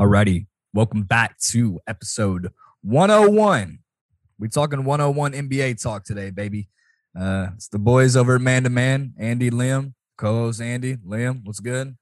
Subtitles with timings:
[0.00, 0.46] Alrighty.
[0.72, 3.80] Welcome back to episode 101.
[4.38, 6.70] We're talking 101 NBA talk today, baby.
[7.14, 10.96] Uh it's the boys over at Man to Man, Andy Liam, co-host Andy.
[10.96, 11.98] Liam, what's good?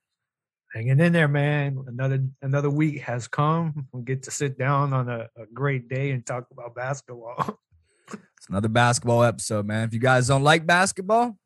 [0.72, 1.82] hanging in there, man.
[1.88, 3.88] Another another week has come.
[3.90, 7.58] We get to sit down on a, a great day and talk about basketball.
[8.10, 9.88] It's another basketball episode, man.
[9.88, 11.36] If you guys don't like basketball,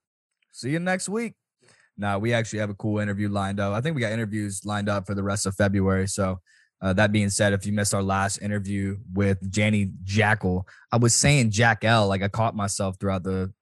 [0.52, 1.32] see you next week.
[1.98, 3.74] Now we actually have a cool interview lined up.
[3.74, 6.08] I think we got interviews lined up for the rest of February.
[6.08, 6.40] So
[6.80, 11.14] uh, that being said, if you missed our last interview with Janny Jackal, I was
[11.14, 12.08] saying Jack L.
[12.08, 13.52] Like I caught myself throughout the.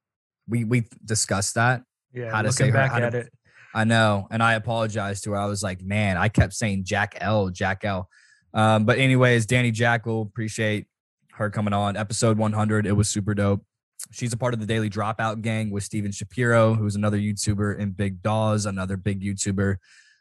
[0.47, 1.83] We we discussed that.
[2.13, 3.33] yeah, How to say her- back how to- it.
[3.73, 5.37] I know, and I apologized to her.
[5.37, 8.09] I was like, man, I kept saying Jack L, Jack L.
[8.53, 10.87] Um, but anyways, Danny Jackal, appreciate
[11.35, 11.95] her coming on.
[11.95, 13.63] Episode 100, it was super dope.
[14.11, 17.95] She's a part of the Daily Dropout gang with Steven Shapiro, who's another YouTuber, and
[17.95, 19.77] Big Daws, another big YouTuber.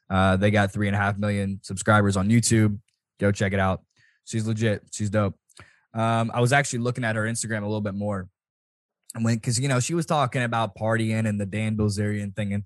[0.09, 2.79] Uh, they got three and a half million subscribers on YouTube.
[3.19, 3.83] Go check it out.
[4.25, 4.83] She's legit.
[4.93, 5.37] She's dope.
[5.95, 8.29] Um, I was actually looking at her Instagram a little bit more.
[9.15, 12.53] And when, because you know, she was talking about partying and the Dan Bilzerian thing,
[12.53, 12.65] and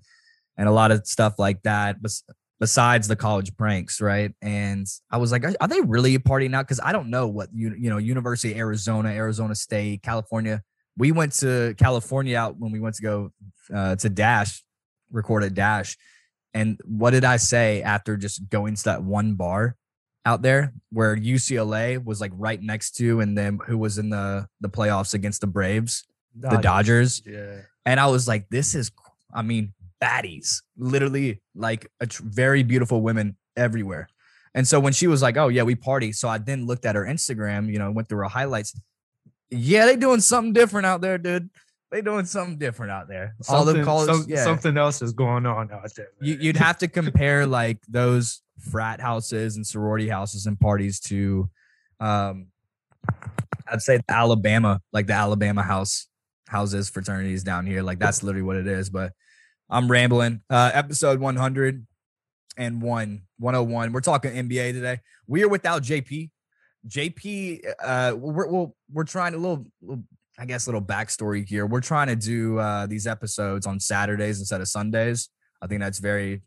[0.57, 2.01] and a lot of stuff like that.
[2.01, 2.23] Bes-
[2.59, 4.33] besides the college pranks, right?
[4.41, 6.65] And I was like, are, they really partying out?
[6.65, 10.61] Because I don't know what you you know, University of Arizona, Arizona State, California.
[10.97, 13.31] We went to California out when we went to go
[13.73, 14.63] uh, to Dash,
[15.11, 15.97] record at Dash.
[16.53, 19.75] And what did I say after just going to that one bar
[20.25, 24.47] out there where UCLA was like right next to, and then who was in the
[24.61, 27.61] the playoffs against the Braves, the Dodgers Yeah.
[27.85, 28.91] and I was like, this is,
[29.33, 34.07] I mean, baddies, literally like a tr- very beautiful women everywhere.
[34.53, 36.13] And so when she was like, oh yeah, we party.
[36.13, 38.73] So I then looked at her Instagram, you know, went through her highlights.
[39.49, 41.49] Yeah, they doing something different out there, dude.
[41.91, 43.35] They doing something different out there.
[43.47, 44.43] All the Something, college, some- yeah.
[44.43, 46.09] something else is going on out there.
[46.19, 51.49] You, you'd have to compare like those frat houses and sorority houses and parties to,
[51.99, 52.47] um,
[53.71, 56.07] I'd say Alabama, like the Alabama house
[56.47, 57.81] houses fraternities down here.
[57.81, 58.89] Like that's literally what it is.
[58.89, 59.13] But
[59.69, 60.41] I'm rambling.
[60.49, 61.85] Uh, episode 100
[62.57, 63.91] and one, 101.
[63.93, 64.99] We're talking NBA today.
[65.27, 66.29] We are without JP.
[66.87, 70.03] JP, uh, we're, we're, we're trying a little, little,
[70.37, 71.65] I guess, little backstory here.
[71.65, 75.29] We're trying to do uh, these episodes on Saturdays instead of Sundays.
[75.61, 76.41] I think that's very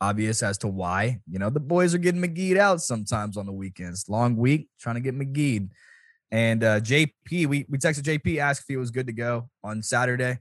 [0.00, 1.20] obvious as to why.
[1.30, 4.08] You know, the boys are getting McGee'd out sometimes on the weekends.
[4.08, 5.70] Long week, trying to get McGee'd.
[6.30, 9.82] And uh, JP, we we texted JP, asked if he was good to go on
[9.82, 10.38] Saturday.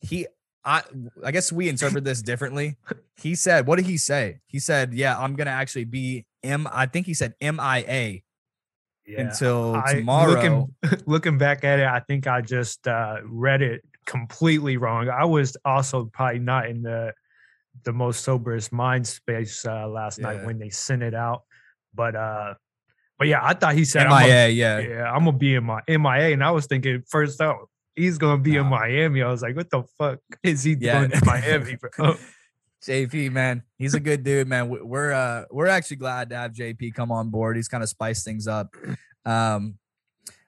[0.00, 0.26] He,
[0.64, 0.82] I,
[1.22, 2.76] I guess we interpret this differently.
[3.16, 6.66] He said, "What did he say?" He said, "Yeah, I'm gonna actually be M.
[6.72, 8.20] I think he said MIA
[9.06, 9.20] Yeah.
[9.22, 10.74] until I- tomorrow." Looking,
[11.06, 15.08] looking back at it, I think I just uh, read it completely wrong.
[15.08, 17.12] I was also probably not in the
[17.84, 20.26] the most soberest mind space uh, last Yeah.
[20.32, 21.42] night when they sent it out.
[21.94, 22.54] But uh,
[23.18, 24.78] but yeah, I thought he said I'm a- MIA, yeah.
[24.78, 28.40] yeah, I'm gonna be in my MIA, and I was thinking first out he's gonna
[28.42, 29.22] be in Miami.
[29.22, 30.98] I was like, what the fuck is he Yeah.
[31.00, 31.76] doing in Miami?
[31.76, 32.16] bro?
[32.86, 34.68] JP, man, he's a good dude, man.
[34.68, 37.56] We- We're uh we're actually glad to have JP come on board.
[37.56, 38.74] He's kind of spiced things up.
[39.24, 39.78] Um,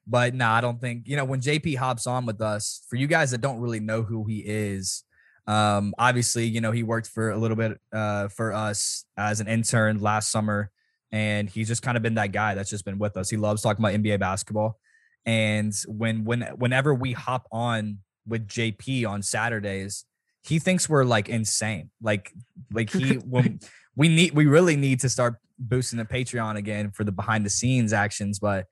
[0.07, 2.83] but no, I don't think you know when JP hops on with us.
[2.89, 5.05] For you guys that don't really know who he is,
[5.47, 9.49] um, obviously you know he worked for a little bit uh for us as an
[9.49, 10.71] intern last summer,
[11.11, 13.29] and he's just kind of been that guy that's just been with us.
[13.31, 14.79] He loves talking about NBA basketball,
[15.27, 20.05] and when when whenever we hop on with JP on Saturdays,
[20.49, 21.91] he thinks we're like insane.
[22.01, 22.33] Like
[22.73, 23.61] like he when
[23.95, 27.51] we need we really need to start boosting the Patreon again for the behind the
[27.51, 28.39] scenes actions.
[28.39, 28.67] But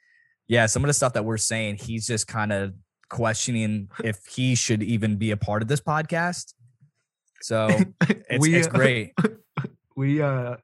[0.49, 2.73] yeah, some of the stuff that we're saying, he's just kind of
[3.11, 6.55] questioning if he should even be a part of this podcast.
[7.43, 7.69] So
[8.09, 9.13] it's, We, it's uh, great.
[9.97, 10.57] we uh,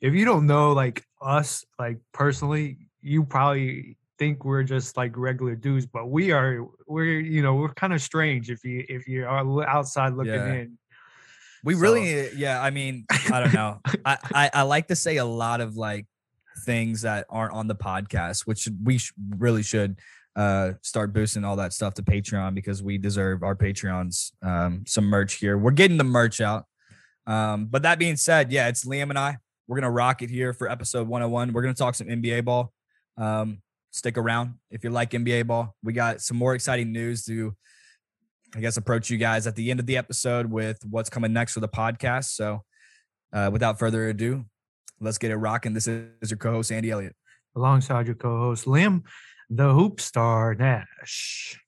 [0.00, 5.54] if you don't know like us like personally, you probably think we're just like regular
[5.54, 9.26] dudes, but we are we're you know we're kind of strange if you if you
[9.26, 10.52] are outside looking Yeah.
[10.52, 10.78] in.
[11.64, 12.62] We So- really, yeah.
[12.62, 13.80] I mean, I don't know.
[14.04, 16.06] I, I I like to say a lot of like
[16.64, 19.98] things that aren't on the podcast, which we sh- really should
[20.36, 25.04] uh start boosting all that stuff to Patreon because we deserve our Patreons um some
[25.06, 25.56] merch here.
[25.58, 26.66] We're getting the merch out.
[27.26, 29.38] Um, but that being said, yeah, it's Liam and I.
[29.66, 31.52] We're gonna rock it here for episode 101.
[31.52, 32.72] We're gonna talk some NBA ball.
[33.16, 33.58] Um,
[33.96, 35.74] stick around if you like NBA ball.
[35.82, 37.54] We got some more exciting news to
[38.54, 41.52] I guess approach you guys at the end of the episode with what's coming next
[41.52, 42.26] for the podcast.
[42.34, 42.62] So
[43.32, 44.44] uh, without further ado,
[45.00, 45.74] let's get it rocking.
[45.74, 47.16] This is your co-host Andy Elliott.
[47.54, 49.02] Alongside your co-host Liam,
[49.50, 51.58] the hoop star Nash.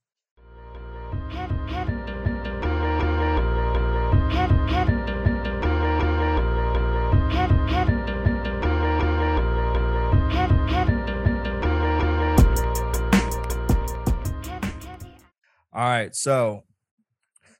[15.79, 16.13] All right.
[16.13, 16.65] So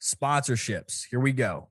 [0.03, 1.05] sponsorships.
[1.09, 1.69] Here we go.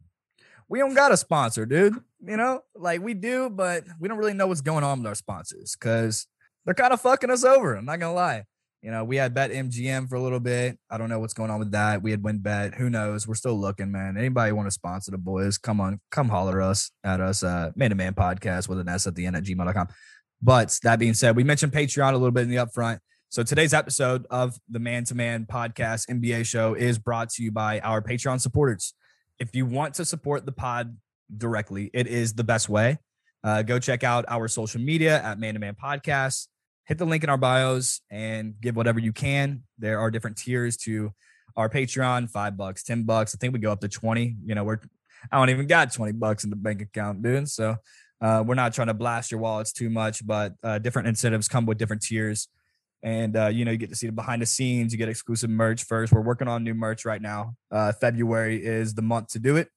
[0.70, 1.96] We don't got a sponsor, dude.
[2.26, 5.16] You know, like we do, but we don't really know what's going on with our
[5.16, 6.26] sponsors because
[6.64, 7.76] they're kind of fucking us over.
[7.76, 8.46] I'm not gonna lie.
[8.82, 10.80] You know, we had Bet MGM for a little bit.
[10.90, 12.02] I don't know what's going on with that.
[12.02, 12.76] We had WynnBET.
[12.76, 13.28] Who knows?
[13.28, 14.16] We're still looking, man.
[14.18, 15.58] Anybody want to sponsor the boys?
[15.58, 17.44] Come on, come holler us at us.
[17.44, 19.88] Uh, Man to Man Podcast with an S at the end at gmail.com.
[20.42, 23.00] But that being said, we mentioned Patreon a little bit in the upfront.
[23.30, 27.52] So today's episode of the Man to Man Podcast NBA show is brought to you
[27.52, 28.94] by our Patreon supporters.
[29.38, 30.96] If you want to support the pod
[31.36, 33.00] directly, it is the best way.
[33.44, 36.48] Uh, go check out our social media at Man to Man Podcast.
[36.86, 39.64] Hit the link in our bios and give whatever you can.
[39.78, 41.12] There are different tiers to
[41.58, 43.36] our Patreon, five bucks, 10 bucks.
[43.36, 44.38] I think we go up to 20.
[44.46, 44.80] You know, we're,
[45.30, 47.50] I don't even got 20 bucks in the bank account, dude.
[47.50, 47.76] So
[48.22, 51.66] uh, we're not trying to blast your wallets too much, but uh, different incentives come
[51.66, 52.48] with different tiers
[53.07, 55.50] and uh, you know you get to see the behind the scenes you get exclusive
[55.50, 56.12] merch first.
[56.12, 57.56] We're working on new merch right now.
[57.71, 59.69] Uh, february is the month to do it.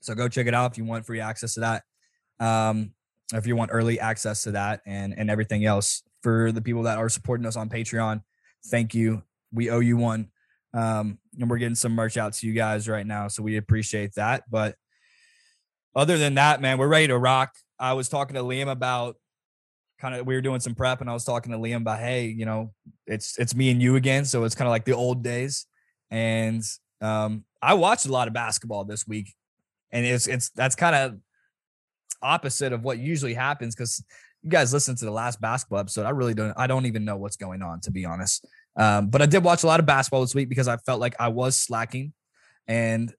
[0.00, 1.84] So go check it out if you want free access to that.
[2.44, 2.94] Um,
[3.32, 6.02] if you want early access to that and and everything else.
[6.24, 8.22] For the people that are supporting us on patreon
[8.66, 9.22] thank you.
[9.52, 10.30] We owe you one.
[10.74, 14.14] Um, and we're getting some merch out to you guys right now so we appreciate
[14.16, 14.42] that.
[14.50, 14.74] But
[15.94, 17.52] other than that man we're ready to rock.
[17.78, 19.16] I was talking to liam about
[20.02, 22.26] kind of we were doing some prep and I was talking to Liam about, hey,
[22.26, 22.72] you know,
[23.06, 24.24] it's it's me and you again.
[24.24, 25.66] So it's kind of like the old days.
[26.10, 26.62] And
[27.00, 29.32] um, I watched a lot of basketball this week.
[29.92, 31.18] And it's it's that's kind of
[32.20, 34.04] opposite of what usually happens because
[34.42, 36.04] you guys listen to the last basketball episode.
[36.04, 38.44] I really don't I don't even know what's going on, to be honest.
[38.76, 41.14] Um, but I did watch a lot of basketball this week because I felt like
[41.20, 42.12] I was slacking.
[42.66, 43.14] And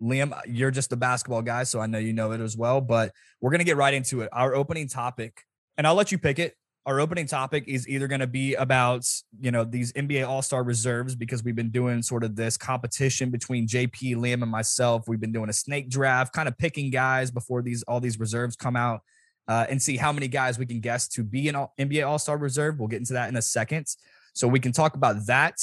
[0.00, 2.80] Liam, you're just the basketball guy, so I know you know it as well.
[2.80, 4.28] But we're gonna get right into it.
[4.32, 5.44] Our opening topic
[5.78, 6.56] and I'll let you pick it.
[6.84, 9.06] Our opening topic is either going to be about,
[9.40, 13.30] you know, these NBA All Star reserves because we've been doing sort of this competition
[13.30, 15.06] between JP, Liam, and myself.
[15.06, 18.56] We've been doing a snake draft, kind of picking guys before these all these reserves
[18.56, 19.02] come out,
[19.46, 22.38] uh, and see how many guys we can guess to be an NBA All Star
[22.38, 22.78] reserve.
[22.78, 23.86] We'll get into that in a second.
[24.32, 25.60] So we can talk about that,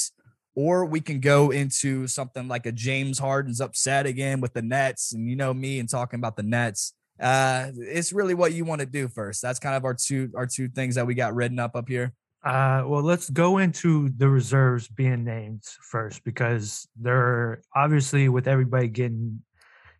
[0.54, 5.12] or we can go into something like a James Harden's upset again with the Nets,
[5.12, 8.80] and you know me and talking about the Nets uh it's really what you want
[8.80, 9.42] to do first.
[9.42, 12.12] That's kind of our two our two things that we got written up up here.
[12.44, 18.88] Uh well let's go into the reserves being named first because they're obviously with everybody
[18.88, 19.42] getting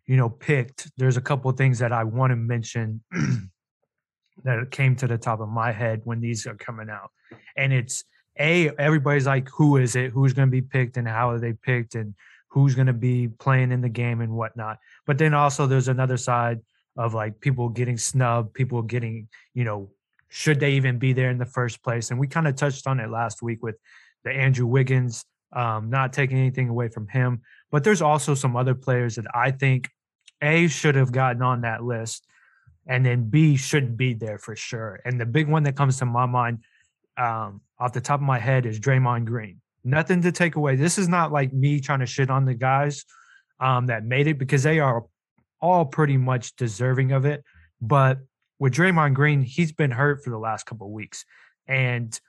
[0.05, 3.03] you know picked there's a couple things that i want to mention
[4.43, 7.11] that came to the top of my head when these are coming out.
[7.55, 8.03] And it's
[8.39, 10.11] a everybody's like who is it?
[10.11, 12.13] Who's going to be picked and how are they picked and
[12.49, 14.77] who's going to be playing in the game and whatnot?
[15.05, 16.59] But then also there's another side
[16.97, 19.89] of like people getting snubbed, people getting, you know,
[20.29, 22.11] should they even be there in the first place?
[22.11, 23.75] And we kind of touched on it last week with
[24.23, 25.23] the Andrew Wiggins,
[25.53, 27.41] um, not taking anything away from him.
[27.71, 29.89] But there's also some other players that I think
[30.41, 32.25] A should have gotten on that list,
[32.87, 34.99] and then B should be there for sure.
[35.05, 36.59] And the big one that comes to my mind
[37.17, 39.61] um, off the top of my head is Draymond Green.
[39.83, 40.75] Nothing to take away.
[40.75, 43.05] This is not like me trying to shit on the guys
[43.59, 45.05] um, that made it because they are
[45.61, 47.43] all pretty much deserving of it.
[47.81, 48.19] But
[48.59, 51.25] with Draymond Green, he's been hurt for the last couple of weeks.
[51.67, 52.19] And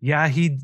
[0.00, 0.58] yeah, he,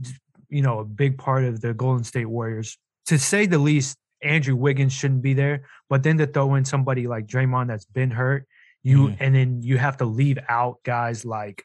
[0.49, 2.79] you know, a big part of the Golden State Warriors.
[3.07, 5.67] To say the least, Andrew Wiggins shouldn't be there.
[5.89, 8.47] But then to throw in somebody like Draymond that's been hurt,
[8.83, 9.17] you mm.
[9.21, 11.65] and then you have to leave out guys like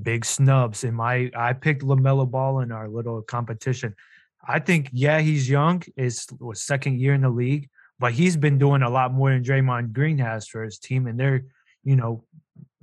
[0.00, 0.84] big snubs.
[0.84, 3.94] And my I picked LaMelo Ball in our little competition.
[4.46, 5.82] I think, yeah, he's young.
[5.96, 9.42] It's was second year in the league, but he's been doing a lot more than
[9.42, 11.44] Draymond Green has for his team, and they're
[11.84, 12.24] you know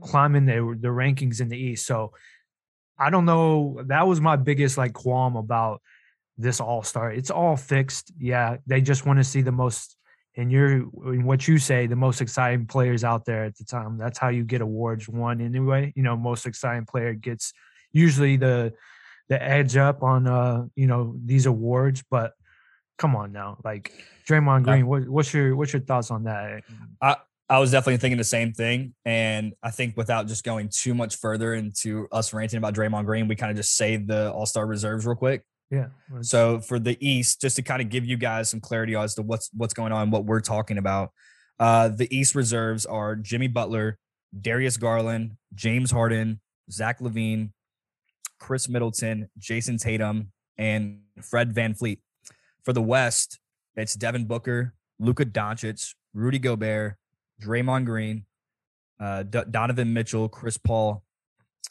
[0.02, 1.86] climbing the the rankings in the East.
[1.86, 2.14] So
[2.98, 3.82] I don't know.
[3.88, 5.82] That was my biggest like qualm about
[6.38, 7.12] this All Star.
[7.12, 8.12] It's all fixed.
[8.18, 9.98] Yeah, they just want to see the most.
[10.36, 10.72] And you're
[11.14, 14.00] in what you say, the most exciting players out there at the time.
[14.00, 15.94] That's how you get awards won anyway.
[15.96, 17.54] You know, most exciting player gets
[17.92, 18.74] usually the
[19.30, 22.34] the edge up on uh, you know, these awards, but
[22.98, 23.58] come on now.
[23.64, 23.92] Like
[24.28, 26.64] Draymond Green, what, what's your what's your thoughts on that?
[27.02, 27.18] I
[27.50, 31.18] I was definitely thinking the same thing, and I think without just going too much
[31.18, 34.66] further into us ranting about Draymond Green, we kind of just saved the All Star
[34.66, 35.44] reserves real quick.
[35.70, 35.88] Yeah.
[36.22, 39.22] So for the East, just to kind of give you guys some clarity as to
[39.24, 41.12] what's what's going on, what we're talking about.
[41.60, 43.98] Uh, the East reserves are Jimmy Butler,
[44.40, 46.40] Darius Garland, James Harden,
[46.72, 47.52] Zach LaVine,
[48.40, 52.00] Khris Middleton, Jayson Tatum, and Fred Van VanVleet.
[52.64, 53.40] For the West,
[53.76, 56.96] it's Devin Booker, Luka Doncic, Rudy Gobert,
[57.42, 58.26] Draymond Green,
[59.00, 61.04] uh, D- Donovan Mitchell, Chris Paul,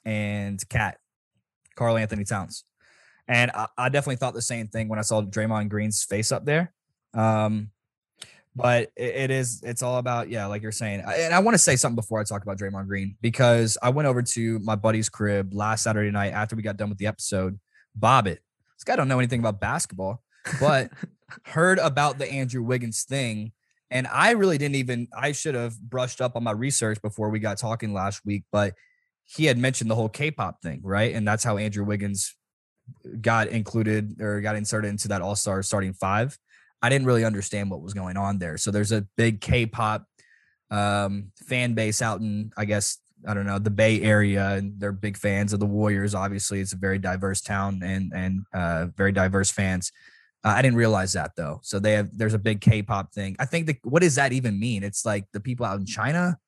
[0.05, 0.99] and Cat,
[1.77, 2.65] Karl Anthony Towns.
[3.29, 6.45] And I, I, definitely thought the same thing when I saw Draymond Green's face up
[6.45, 6.75] there.
[7.15, 7.71] Um,
[8.55, 11.03] but it, it is, it's all about, yeah, like you're saying.
[11.07, 14.09] And I want to say something before I talk about Draymond Green because I went
[14.09, 17.59] over to my buddy's crib last Saturday night after we got done with the episode.
[17.95, 18.41] Bob it.
[18.77, 20.23] This guy don't know anything about basketball,
[20.61, 20.91] but
[21.47, 23.53] heard about the Andrew Wiggins thing.
[23.91, 27.39] And I really didn't even, I should have brushed up on my research before we
[27.39, 28.75] got talking last week, but
[29.25, 31.15] he had mentioned the whole K-pop thing, right?
[31.15, 32.35] And that's how Andrew Wiggins
[33.21, 36.39] got included or got inserted into that All Star starting five.
[36.81, 38.57] I didn't really understand what was going on there.
[38.57, 40.05] So there's a big K-pop
[40.71, 44.91] um, fan base out in, I guess, I don't know, the Bay Area, and they're
[44.91, 46.15] big fans of the Warriors.
[46.15, 49.93] Obviously, it's a very diverse town and and uh, very diverse fans.
[50.45, 51.61] Uh, I didn't realize that though.
[51.63, 53.37] So they have there's a big K-pop thing.
[53.39, 54.83] I think the what does that even mean?
[54.83, 56.39] It's like the people out in China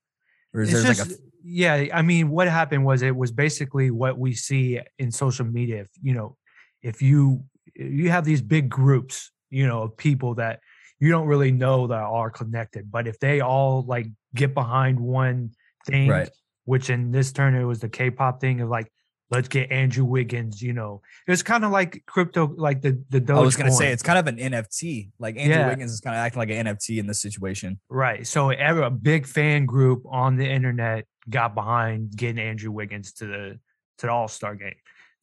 [0.52, 1.12] or is there like a
[1.46, 5.82] yeah, I mean, what happened was it was basically what we see in social media.
[5.82, 6.36] If you know,
[6.82, 10.60] if you you have these big groups, you know, of people that
[11.00, 15.50] you don't really know that are connected, but if they all like get behind one
[15.86, 16.30] thing, right.
[16.64, 18.90] which in this turn it was the K-pop thing of like
[19.34, 20.62] let's get Andrew Wiggins.
[20.62, 23.76] You know, it's kind of like crypto, like the the Doge I was going to
[23.76, 25.10] say it's kind of an NFT.
[25.18, 25.68] Like Andrew yeah.
[25.68, 28.26] Wiggins is kind of acting like an NFT in this situation, right?
[28.26, 33.58] So a big fan group on the internet got behind getting Andrew Wiggins to the
[33.98, 34.74] to the All Star game,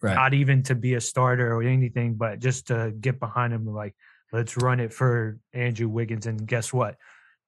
[0.02, 0.16] right.
[0.16, 3.66] not even to be a starter or anything, but just to get behind him.
[3.66, 3.96] Like,
[4.32, 6.96] let's run it for Andrew Wiggins, and guess what?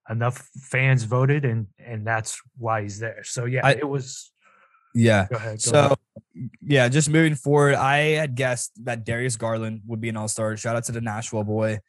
[0.09, 3.23] Enough fans voted, and and that's why he's there.
[3.23, 4.32] So yeah, I, it was
[4.93, 5.27] yeah.
[5.29, 5.53] Go ahead.
[5.53, 5.97] Go so, ahead.
[6.61, 10.55] yeah, just moving forward, I had guessed that Darius Garland would be an All Star.
[10.57, 11.79] Shout out to the Nashville boy.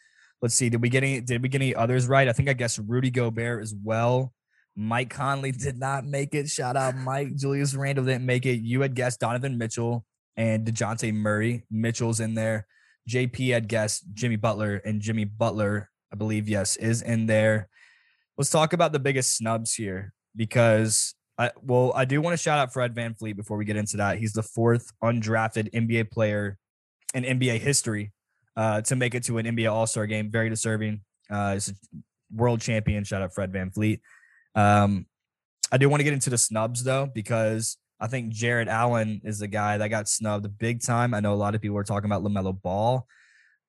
[0.42, 0.68] Let's see.
[0.68, 1.20] Did we get any?
[1.20, 2.28] Did we get any others right?
[2.28, 4.32] I think I guessed Rudy Gobert as well.
[4.76, 6.48] Mike Conley did not make it.
[6.48, 7.36] Shout out Mike.
[7.36, 8.60] Julius Randle didn't make it.
[8.60, 10.04] You had guessed Donovan Mitchell
[10.36, 11.64] and Dejounte Murray.
[11.70, 12.66] Mitchell's in there.
[13.08, 17.68] JP had guessed Jimmy Butler, and Jimmy Butler, I believe, yes, is in there.
[18.38, 22.58] Let's talk about the biggest snubs here because I, well, I do want to shout
[22.58, 24.18] out Fred VanVleet before we get into that.
[24.18, 26.58] He's the fourth undrafted NBA player
[27.12, 28.12] in NBA history
[28.56, 30.30] uh, to make it to an NBA All Star game.
[30.30, 31.00] Very deserving.
[31.28, 31.74] Uh, he's a
[32.34, 33.02] world champion.
[33.04, 34.00] Shout out Fred VanVleet.
[34.54, 35.06] Um,
[35.72, 39.40] I do want to get into the snubs though, because I think Jarrett Allen is
[39.40, 41.14] the guy that got snubbed big time.
[41.14, 43.06] I know a lot of people were talking about LaMelo Ball.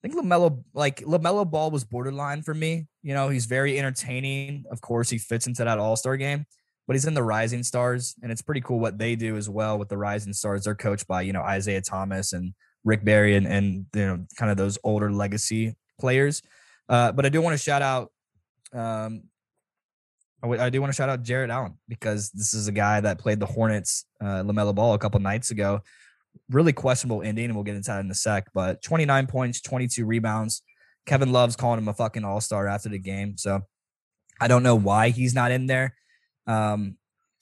[0.04, 2.86] I think LaMelo, like LaMelo Ball was borderline for me.
[3.02, 4.66] You know, he's very entertaining.
[4.70, 6.46] Of course, he fits into that All Star game
[6.88, 9.78] but he's in the Rising Stars, and it's pretty cool what they do as well
[9.78, 10.64] with the Rising Stars.
[10.64, 14.52] They're coached by you know Isiah Thomas and Rick Barry and and you know kind
[14.52, 16.42] of those older legacy players.
[16.88, 18.12] Uh, but I do want to shout out.
[18.74, 19.24] Um,
[20.44, 23.40] I do want to shout out Jarrett Allen because this is a guy that played
[23.40, 25.82] the Hornets, uh, LaMelo Ball, a couple nights ago.
[26.52, 28.48] Really questionable ending, and we'll get into that in a sec.
[28.54, 30.62] But 29 points, 22 rebounds.
[31.08, 33.38] Kevin Love's calling him a fucking all star after the game.
[33.38, 33.62] So
[34.40, 35.96] I don't know why he's not in there.
[36.48, 36.98] Um,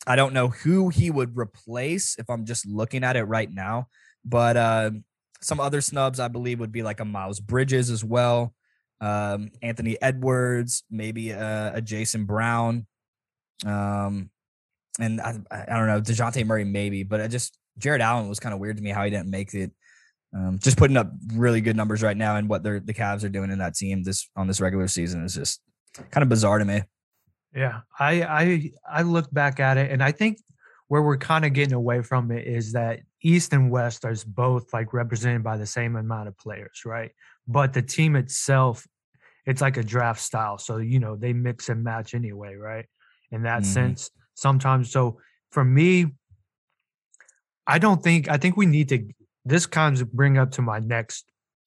[0.06, 3.88] I don't know who he would replace if I'm just looking at it right now,
[4.26, 4.92] but uh,
[5.42, 8.54] some other snubs I believe would be like a Miles Bridges as well,
[9.00, 12.86] um, Anthony Edwards, maybe a, a Jason Brown,
[13.66, 14.30] um,
[15.00, 18.54] and I, I don't know Dejounte Murray maybe, but I just Jarrett Allen was kind
[18.54, 19.72] of weird to me how he didn't make it.
[20.36, 23.52] Um, just putting up really good numbers right now, and what the Cavs are doing
[23.52, 25.62] in that team this on this regular season is just
[26.12, 26.82] kind of bizarre to me.
[27.56, 30.40] Yeah, I I I look back at it and I think
[30.88, 34.74] where we're kind of getting away from it is that East and West are both
[34.74, 37.12] like represented by the same amount of players, right?
[37.48, 38.88] But the team itself,
[39.46, 42.86] it's like a draft style, so you know they mix and match anyway, right?
[43.32, 43.72] In that mm-hmm.
[43.72, 44.92] sense, sometimes.
[44.92, 45.20] So
[45.52, 46.08] for me,
[47.68, 49.08] I don't think I think we need to.
[49.46, 51.26] This kind of bring up to my next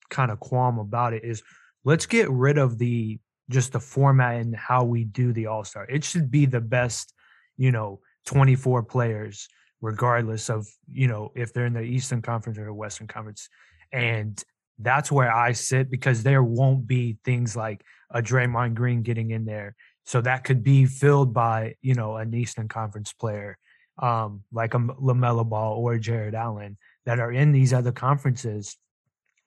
[0.08, 1.42] kind of qualm about it is
[1.84, 3.18] let's get rid of the
[3.50, 5.86] just the format and how we do the All Star.
[5.88, 7.12] It should be the best,
[7.56, 9.48] you know, 24 players,
[9.80, 13.48] regardless of, you know, if they're in the Eastern Conference or the Western Conference.
[13.92, 14.42] And
[14.78, 19.44] that's where I sit because there won't be things like a Draymond Green getting in
[19.44, 19.74] there.
[20.04, 23.58] So that could be filled by, you know, an Eastern Conference player
[23.98, 28.76] um, like a LaMelo Ball or Jarrett Allen that are in these other conferences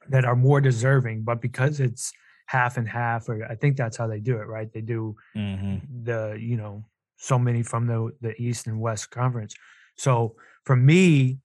[0.09, 1.23] that are more deserving.
[1.23, 2.11] But because it's
[2.49, 4.73] half and half, or I think that's how they do it, right?
[4.73, 6.03] They do mm-hmm.
[6.03, 6.83] the, you know,
[7.17, 9.53] so many from the the East and West Conference.
[9.97, 11.37] So for me,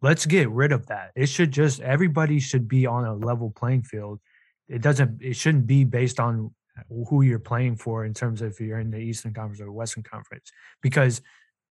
[0.00, 1.10] let's get rid of that.
[1.14, 4.20] It should just everybody should be on a level playing field.
[4.68, 5.20] It doesn't.
[5.20, 6.54] It shouldn't be based on
[6.88, 10.02] who you're playing for in terms of if you're in the Eastern Conference or Western
[10.02, 11.20] Conference, because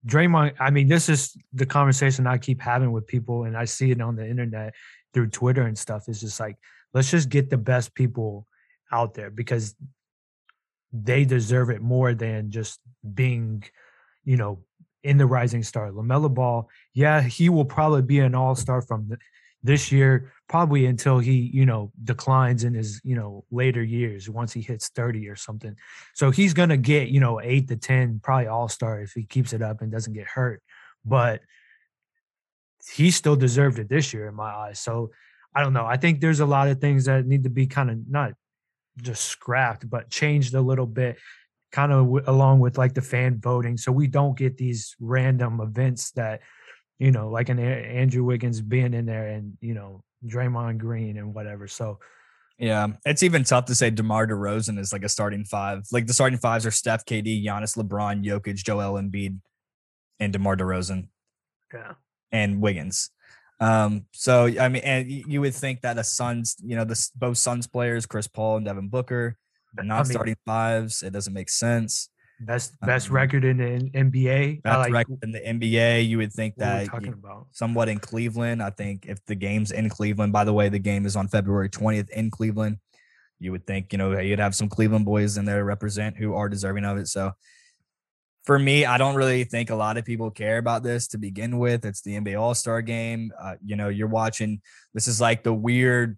[0.05, 0.53] Draymond.
[0.60, 4.00] I mean, this is the conversation I keep having with people, and I see it
[4.00, 4.75] on the internet.
[5.13, 6.57] through Twitter and stuff is just like
[6.94, 8.48] let's just get the best people
[8.92, 9.76] out there because
[10.92, 12.80] they deserve it more than just
[13.14, 13.64] being,
[14.24, 14.64] you know,
[15.04, 15.92] in the rising star.
[15.92, 19.18] LaMelo Ball, yeah, he will probably be an all-star from the,
[19.64, 24.54] this year, probably until he, you know, declines in his, you know, later years once
[24.54, 25.76] he hits 30 or something.
[26.14, 29.62] So he's gonna get, you know, eight to 10, probably all-star if he keeps it
[29.62, 30.62] up and doesn't get hurt.
[31.04, 31.42] But
[32.88, 34.80] he still deserved it this year in my eyes.
[34.80, 35.12] So
[35.55, 35.86] I don't know.
[35.86, 38.33] I think there's a lot of things that need to be kind of not
[38.98, 41.17] just scrapped, but changed a little bit,
[41.72, 43.77] kind of w- along with like the fan voting.
[43.77, 46.41] So we don't get these random events that,
[47.00, 51.33] you know, like an Andrew Wiggins being in there and, you know, Draymond Green and
[51.33, 51.67] whatever.
[51.67, 52.00] So,
[52.57, 55.86] yeah, it's even tough to say DeMar DeRozan is like a starting five.
[55.91, 59.39] Like the starting fives are Steph, KD, Giannis, LeBron, Jokic, Joel Embiid,
[60.19, 61.07] and DeMar DeRozan.
[61.74, 61.93] Yeah.
[62.31, 63.10] And Wiggins.
[63.60, 67.38] Um, so I mean, and you would think that a Suns, you know, the both
[67.38, 69.38] Suns players, Chris Paul and Devin Booker,
[69.75, 71.03] not I mean, starting fives.
[71.03, 72.10] It doesn't make sense.
[72.39, 74.63] Best best um, record in the NBA.
[74.63, 76.07] Best like, record in the NBA.
[76.07, 78.62] You would think that talking about somewhat in Cleveland.
[78.62, 81.69] I think if the game's in Cleveland, by the way, the game is on February
[81.69, 82.77] 20th in Cleveland.
[83.39, 86.33] You would think, you know, you'd have some Cleveland boys in there to represent who
[86.33, 87.07] are deserving of it.
[87.07, 87.31] So
[88.46, 91.60] for me, I don't really think a lot of people care about this to begin
[91.60, 91.86] with.
[91.86, 93.32] It's the NBA All Star game.
[93.40, 94.62] Uh, you know, you're watching,
[94.94, 96.18] this is like the weird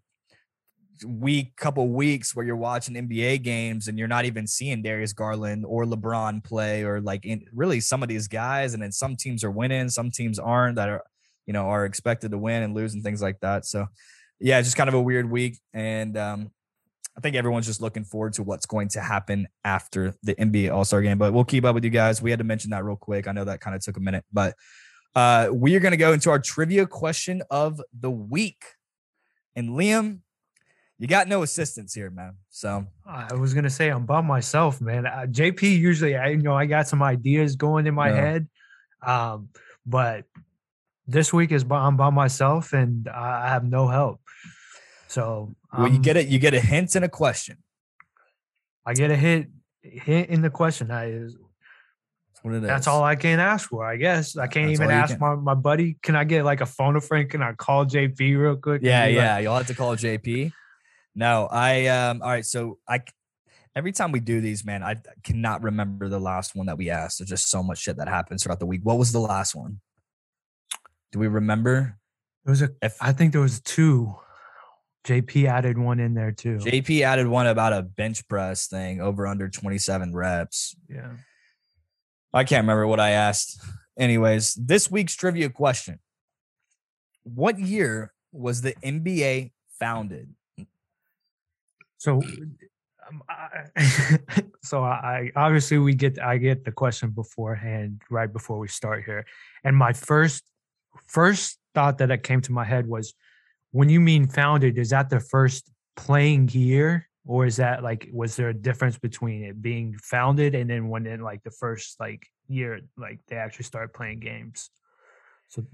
[1.05, 5.65] week, couple weeks where you're watching NBA games and you're not even seeing Darius Garland
[5.67, 8.73] or LeBron play or like in, really some of these guys.
[8.73, 11.03] And then some teams are winning, some teams aren't that are,
[11.45, 13.65] you know, are expected to win and lose and things like that.
[13.65, 13.85] So,
[14.39, 15.59] yeah, just kind of a weird week.
[15.73, 16.51] And um,
[17.17, 20.83] I think everyone's just looking forward to what's going to happen after the NBA All
[20.83, 21.17] Star game.
[21.17, 22.21] But we'll keep up with you guys.
[22.21, 23.27] We had to mention that real quick.
[23.27, 24.55] I know that kind of took a minute, but
[25.15, 28.63] uh, we are going to go into our trivia question of the week.
[29.55, 30.19] And Liam,
[30.97, 32.35] you got no assistance here, man.
[32.49, 35.05] So I was gonna say I'm by myself, man.
[35.05, 38.15] Uh, JP usually, I you know, I got some ideas going in my yeah.
[38.15, 38.47] head,
[39.05, 39.49] um,
[39.85, 40.25] but
[41.07, 44.21] this week is by, I'm by myself and I have no help.
[45.15, 46.27] So well, you get it.
[46.27, 47.55] You get a hint and a question.
[48.85, 49.47] I get a hint
[49.81, 50.91] hint in the question.
[50.91, 51.37] I is
[52.41, 52.87] what it That's is.
[52.89, 54.35] all I can ask for, I guess.
[54.35, 55.21] I can't That's even ask can.
[55.21, 55.95] my, my buddy.
[56.03, 57.29] Can I get like a phone a friend?
[57.29, 58.81] Can I call JP real quick?
[58.83, 59.35] Yeah, yeah.
[59.35, 60.51] Like, You'll have to call JP.
[61.15, 62.45] No, I um all right.
[62.45, 62.99] So I
[63.73, 67.19] every time we do these, man, I cannot remember the last one that we asked.
[67.19, 68.81] There's just so much shit that happens throughout the week.
[68.83, 69.79] What was the last one?
[71.13, 71.99] Do we remember?
[72.45, 72.71] It was a.
[72.81, 74.13] If, I think there was two.
[75.05, 76.57] JP added one in there too.
[76.57, 80.75] JP added one about a bench press thing over under 27 reps.
[80.89, 81.11] Yeah.
[82.33, 83.61] I can't remember what I asked.
[83.97, 85.99] Anyways, this week's trivia question
[87.23, 90.33] What year was the NBA founded?
[91.97, 92.21] So,
[93.07, 94.19] um, I,
[94.63, 99.25] so I obviously we get I get the question beforehand, right before we start here,
[99.63, 100.43] and my first
[101.07, 103.13] first thought that came to my head was
[103.75, 107.09] when you mean founded, is that the first playing year?
[107.25, 111.05] Or is that like was there a difference between it being founded and then when
[111.05, 114.69] in like the first like year like they actually start playing games?
[115.49, 115.65] So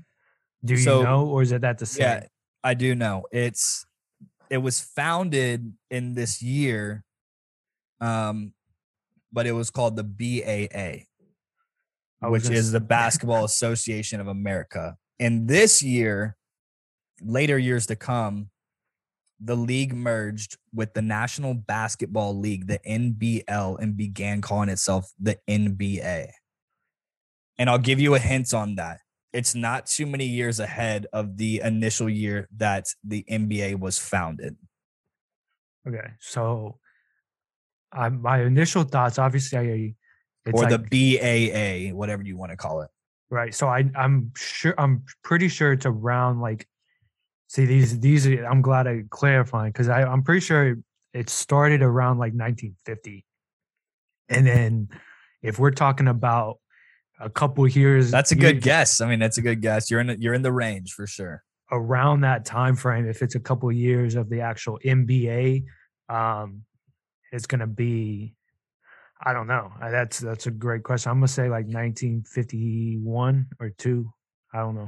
[0.66, 2.04] do you so, know or is it that the same?
[2.04, 2.24] Yeah,
[2.64, 3.26] I do know.
[3.32, 3.86] It's
[4.50, 7.04] it was founded in this year
[8.00, 8.54] um
[9.32, 11.06] but it was called the BAA
[12.30, 14.96] which is the Basketball Association of America.
[15.20, 16.38] And this year
[17.24, 18.50] later years to come,
[19.40, 25.38] the league merged with the National Basketball League, the NBL, and began calling itself the
[25.50, 26.30] NBA.
[27.58, 29.00] And I'll give you a hint on that.
[29.34, 34.58] It's not too many years ahead of the initial year that the NBA was founded.
[35.88, 36.12] Okay.
[36.20, 36.78] So
[37.92, 39.96] I, my initial thoughts, obviously, I,
[40.52, 42.90] or like, the BAA, whatever you want to call it.
[43.30, 43.56] Right.
[43.56, 46.68] So I, I'm sure, I'm pretty sure it's around like
[47.52, 50.78] See these these are, I'm glad I clarifying because I'm pretty sure
[51.14, 53.26] it started around like 1950,
[54.30, 54.88] and then
[55.42, 56.60] if we're talking about
[57.20, 59.02] a couple years, that's a good guess.
[59.02, 59.92] I mean, that's a good guess.
[59.92, 61.44] You're in you're in the range for sure.
[61.74, 65.66] Around that time frame, if it's a couple years of the actual NBA,
[66.08, 66.64] um,
[67.34, 68.34] it's gonna be
[69.22, 69.74] I don't know.
[69.82, 71.12] That's that's a great question.
[71.12, 74.10] I'm gonna say like 1951 or two.
[74.54, 74.88] I don't know.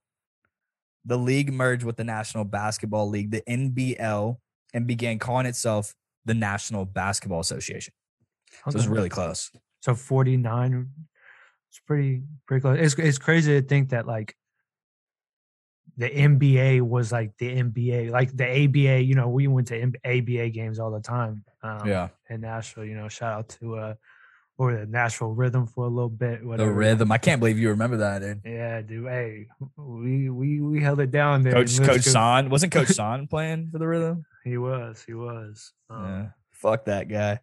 [1.06, 4.38] the league merged with the National Basketball League, the NBL,
[4.74, 5.94] and began calling itself
[6.26, 7.94] the National Basketball Association.
[8.66, 9.52] So it was really close.
[9.82, 10.90] So 49.
[11.70, 12.78] It's pretty pretty close.
[12.80, 14.36] It's it's crazy to think that like
[15.98, 19.04] the NBA was like the NBA, like the ABA.
[19.04, 21.44] You know, we went to ABA games all the time.
[21.64, 22.10] Um, yeah.
[22.30, 22.86] in Nashville.
[22.86, 23.94] You know, shout out to uh,
[24.58, 26.42] or the Nashville Rhythm for a little bit.
[26.58, 27.12] The rhythm.
[27.12, 28.42] I can't believe you remember that, dude.
[28.46, 29.08] Yeah, dude.
[29.08, 31.54] Hey, we we we held it down there.
[31.54, 32.02] Coach Coach.
[32.02, 32.50] Son.
[32.50, 34.26] Wasn't Coach Son playing for the rhythm?
[34.44, 35.04] He was.
[35.06, 35.72] He was.
[35.90, 36.26] Um, Yeah.
[36.52, 37.40] Fuck that guy.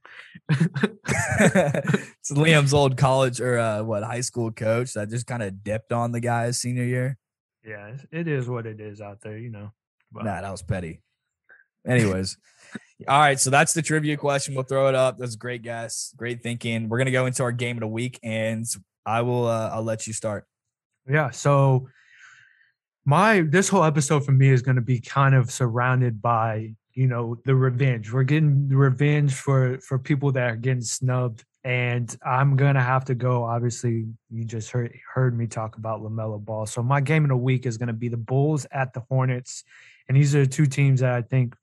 [0.48, 5.92] it's Liam's old college or uh, what high school coach that just kind of dipped
[5.92, 7.18] on the guy's senior year.
[7.62, 9.36] yeah, it is what it is out there.
[9.36, 9.72] You know.
[10.12, 11.02] But, Nah, that was petty.
[11.86, 12.36] Anyways,
[13.08, 13.38] all right.
[13.38, 14.54] So that's the trivia question.
[14.54, 15.18] We'll throw it up.
[15.18, 16.12] That's a great guess.
[16.16, 16.88] Great thinking.
[16.88, 18.66] We're gonna go into our game of the week, and
[19.06, 19.46] I will.
[19.46, 20.46] Uh, I'll let you start.
[21.08, 21.30] Yeah.
[21.30, 21.88] So
[23.04, 27.36] my this whole episode for me is to be kind of surrounded by you know
[27.44, 28.12] the revenge.
[28.12, 33.14] We're getting revenge for for people that are getting snubbed, and I'm gonna have to
[33.14, 33.44] go.
[33.44, 36.66] Obviously, you just heard heard me talk about Lamelo Ball.
[36.66, 39.64] So my game of the week is to be the Bulls at the Hornets,
[40.08, 41.54] and these are the two teams that I think.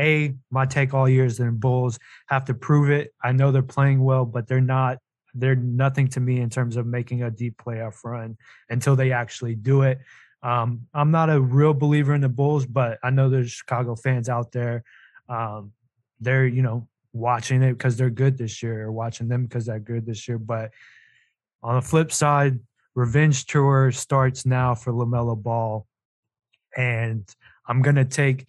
[0.00, 3.12] A, my take all year is the Bulls have to prove it.
[3.22, 4.98] I know they're playing well, but they're not
[5.34, 8.36] they're nothing to me in terms of making a deep playoff run
[8.68, 10.00] until they actually do it.
[10.42, 14.28] Um, I'm not a real believer in the Bulls, but I know there's Chicago fans
[14.28, 14.82] out there.
[15.28, 15.72] Um,
[16.20, 19.78] they're you know watching it because they're good this year, or watching them because they're
[19.78, 20.38] good this year.
[20.38, 20.70] But
[21.62, 22.58] on the flip side,
[22.94, 25.86] revenge tour starts now for Lamelo Ball,
[26.76, 27.28] and
[27.68, 28.46] I'm gonna take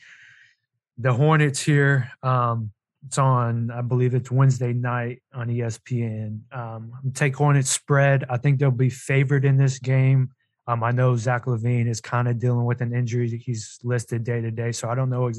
[1.02, 2.12] the Hornets here.
[2.24, 2.72] Um,
[3.08, 6.42] it's on, I believe it's Wednesday night on ESPN.
[6.52, 8.26] Um, take Hornets spread.
[8.30, 10.30] I think they'll be favored in this game.
[10.68, 13.28] Um, I know Zach LaVine is kind of dealing with an injury.
[13.44, 15.32] He's listed day to day, so I don't know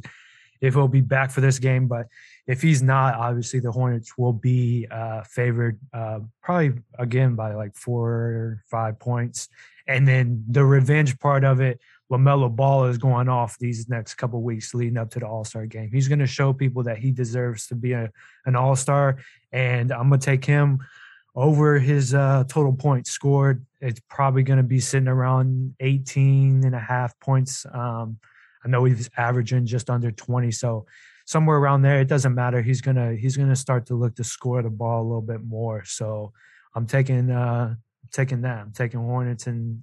[0.60, 1.86] if he'll be back for this game.
[1.86, 2.08] But
[2.48, 7.76] if he's not, obviously the Hornets will be uh, favored, uh, probably again by like
[7.76, 9.48] four or five points.
[9.86, 11.80] And then the revenge part of it,
[12.12, 15.64] Lamelo Ball is going off these next couple weeks leading up to the All Star
[15.64, 15.90] game.
[15.90, 18.10] He's going to show people that he deserves to be a,
[18.44, 19.16] an All Star,
[19.50, 20.80] and I'm going to take him
[21.34, 23.64] over his uh, total points scored.
[23.80, 27.64] It's probably going to be sitting around 18 and a half points.
[27.72, 28.18] Um,
[28.62, 30.84] I know he's averaging just under 20, so
[31.24, 32.00] somewhere around there.
[32.00, 32.60] It doesn't matter.
[32.60, 35.84] He's gonna he's gonna start to look to score the ball a little bit more.
[35.84, 36.32] So
[36.74, 37.76] I'm taking uh
[38.12, 38.58] taking that.
[38.58, 39.82] I'm taking Hornets and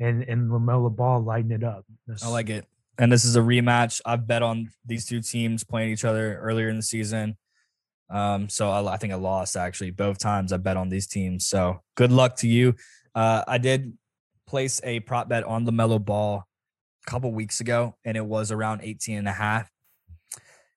[0.00, 1.84] and and LaMelo Ball lighting it up.
[2.22, 2.66] I like it.
[2.98, 4.00] And this is a rematch.
[4.04, 7.36] I've bet on these two teams playing each other earlier in the season.
[8.10, 11.46] Um, so I, I think I lost actually both times I bet on these teams.
[11.46, 12.74] So good luck to you.
[13.14, 13.92] Uh, I did
[14.46, 16.44] place a prop bet on Melo Ball
[17.06, 19.70] a couple weeks ago, and it was around 18 and a half.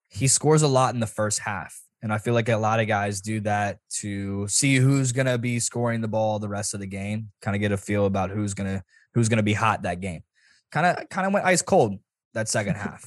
[0.09, 1.79] He scores a lot in the first half.
[2.03, 5.59] And I feel like a lot of guys do that to see who's gonna be
[5.59, 8.55] scoring the ball the rest of the game, kind of get a feel about who's
[8.55, 10.23] gonna who's gonna be hot that game.
[10.71, 11.99] Kind of kind of went ice cold
[12.33, 13.05] that second half.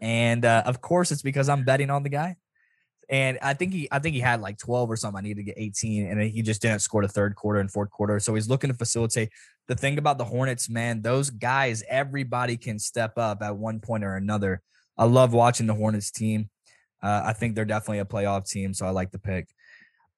[0.00, 2.36] and uh, of course it's because I'm betting on the guy.
[3.10, 5.18] And I think he I think he had like 12 or something.
[5.18, 7.90] I needed to get 18 and he just didn't score the third quarter and fourth
[7.90, 8.20] quarter.
[8.20, 9.30] So he's looking to facilitate.
[9.66, 14.04] The thing about the Hornets, man, those guys, everybody can step up at one point
[14.04, 14.62] or another.
[14.96, 16.50] I love watching the Hornets team.
[17.02, 19.48] Uh, I think they're definitely a playoff team, so I like the pick.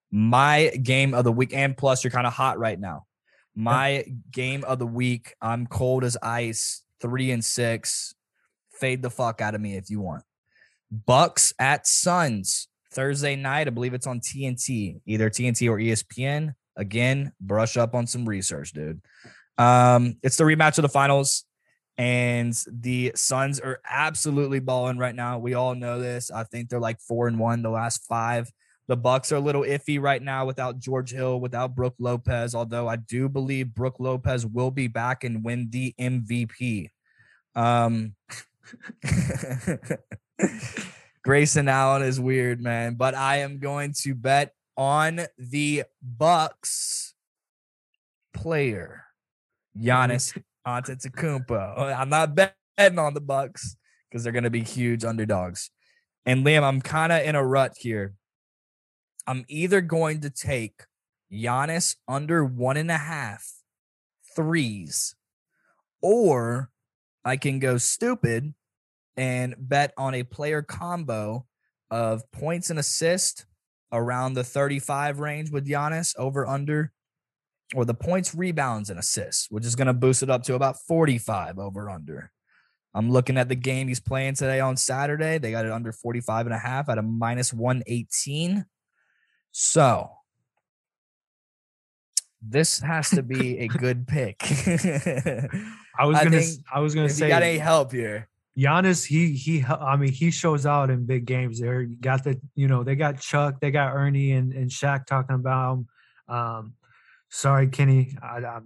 [0.09, 3.05] My game of the week, and plus you're kind of hot right now.
[3.61, 8.15] My game of the week, I'm cold as ice, three and six.
[8.71, 10.23] Fade the fuck out of me if you want.
[10.89, 13.67] Bucks at Suns Thursday night.
[13.67, 16.55] I believe it's on TNT, either TNT or ESPN.
[16.75, 18.99] Again, brush up on some research, dude.
[19.59, 21.45] Um, it's the rematch of the finals,
[21.99, 25.37] and the Suns are absolutely balling right now.
[25.37, 26.31] We all know this.
[26.31, 28.51] I think they're like four and one the last five.
[28.91, 32.53] The Bucks are a little iffy right now without George Hill, without Brook Lopez.
[32.53, 36.89] Although I do believe Brook Lopez will be back and win the MVP.
[37.55, 38.15] Um,
[41.23, 42.95] Grayson Allen is weird, man.
[42.95, 47.13] But I am going to bet on the Bucks
[48.33, 49.05] player,
[49.79, 51.97] Giannis Antetokounmpo.
[51.97, 53.77] I'm not betting on the Bucks
[54.09, 55.71] because they're going to be huge underdogs.
[56.25, 58.15] And Liam, I'm kind of in a rut here.
[59.27, 60.83] I'm either going to take
[61.31, 63.45] Giannis under one and a half
[64.35, 65.15] threes.
[66.01, 66.69] Or
[67.23, 68.53] I can go stupid
[69.15, 71.45] and bet on a player combo
[71.89, 73.45] of points and assist
[73.91, 76.91] around the 35 range with Giannis over under
[77.73, 80.77] or the points, rebounds, and assists, which is going to boost it up to about
[80.87, 82.31] 45 over under.
[82.93, 85.37] I'm looking at the game he's playing today on Saturday.
[85.37, 88.65] They got it under 45 and a half at a minus 118.
[89.51, 90.09] So
[92.41, 94.37] this has to be a good pick.
[95.97, 96.41] I was I gonna.
[96.73, 97.25] I was gonna say.
[97.25, 99.63] you got any help here, Giannis, he he.
[99.63, 101.59] I mean, he shows out in big games.
[101.59, 105.05] There, you got the you know they got Chuck, they got Ernie and and Shaq
[105.05, 105.87] talking about him.
[106.27, 106.73] Um,
[107.29, 108.59] sorry, Kenny, I, I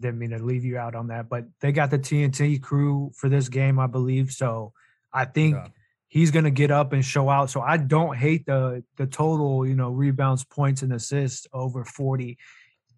[0.00, 3.28] didn't mean to leave you out on that, but they got the TNT crew for
[3.28, 4.30] this game, I believe.
[4.30, 4.72] So
[5.12, 5.68] I think Yeah.
[6.08, 7.50] He's gonna get up and show out.
[7.50, 12.38] So I don't hate the the total, you know, rebounds, points, and assists over forty.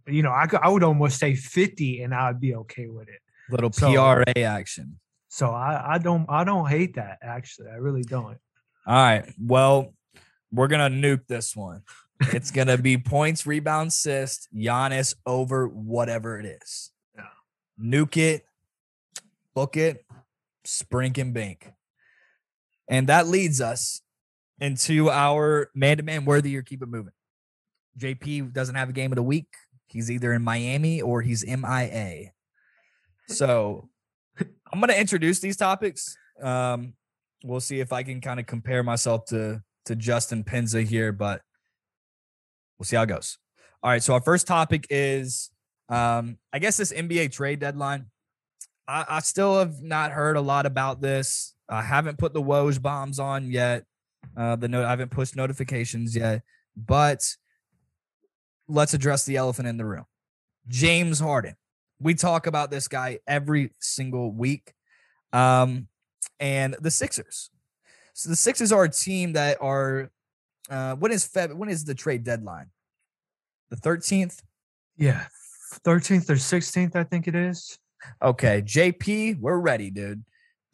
[0.06, 3.20] You know, I could, I would almost say fifty, and I'd be okay with it.
[3.50, 4.98] little So- PRA action.
[5.32, 7.68] So I, I don't I don't hate that actually.
[7.68, 8.38] I really don't.
[8.86, 9.32] All right.
[9.40, 9.94] Well,
[10.50, 11.82] we're gonna nuke this one.
[12.32, 16.90] It's gonna be points, rebound, assist, Giannis over whatever it is.
[17.14, 17.26] Yeah.
[17.80, 18.44] Nuke it,
[19.54, 20.04] book it,
[20.66, 21.70] sprink and bink.
[22.90, 24.02] And that leads us
[24.58, 27.12] into our man-to-man worthy or keep it moving.
[27.98, 29.48] JP doesn't have a game of the week.
[29.86, 32.32] He's either in Miami or he's MIA.
[33.28, 33.88] So
[34.72, 36.16] I'm gonna introduce these topics.
[36.42, 36.94] Um,
[37.44, 41.42] we'll see if I can kind of compare myself to to Justin Penza here, but
[42.78, 43.38] we'll see how it goes.
[43.82, 45.50] All right, so our first topic is
[45.88, 48.06] um, I guess this NBA trade deadline.
[48.86, 51.54] I, I still have not heard a lot about this.
[51.70, 53.84] I haven't put the Woj bombs on yet.
[54.36, 56.42] Uh, the note I haven't pushed notifications yet,
[56.76, 57.36] but
[58.68, 60.04] let's address the elephant in the room.
[60.68, 61.54] James Harden.
[62.00, 64.72] We talk about this guy every single week.
[65.32, 65.88] Um,
[66.38, 67.50] and the Sixers.
[68.14, 70.10] So the Sixers are a team that are
[70.68, 72.70] uh when is Feb when is the trade deadline?
[73.70, 74.42] The 13th?
[74.96, 75.26] Yeah.
[75.84, 77.78] 13th or 16th, I think it is.
[78.20, 80.24] Okay, JP, we're ready, dude.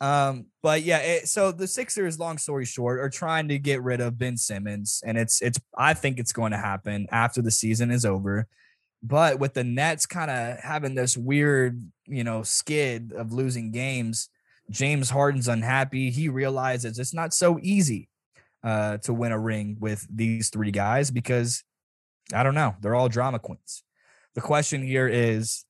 [0.01, 4.01] Um, but yeah, it, so the Sixers, long story short, are trying to get rid
[4.01, 7.91] of Ben Simmons, and it's it's I think it's going to happen after the season
[7.91, 8.47] is over.
[9.03, 14.29] But with the Nets kind of having this weird, you know, skid of losing games,
[14.71, 16.11] James Harden's unhappy.
[16.11, 18.09] He realizes it's not so easy
[18.63, 21.63] uh, to win a ring with these three guys because
[22.35, 23.83] I don't know, they're all drama queens.
[24.35, 25.65] The question here is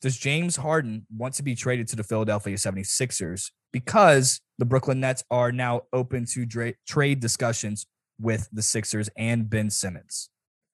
[0.00, 5.24] does James Harden want to be traded to the Philadelphia 76ers because the Brooklyn Nets
[5.30, 7.86] are now open to dra- trade discussions
[8.20, 10.30] with the Sixers and Ben Simmons?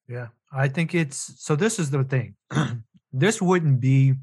[0.08, 0.28] Yeah.
[0.52, 2.37] I think it's so this is the thing.
[3.12, 4.14] this wouldn't be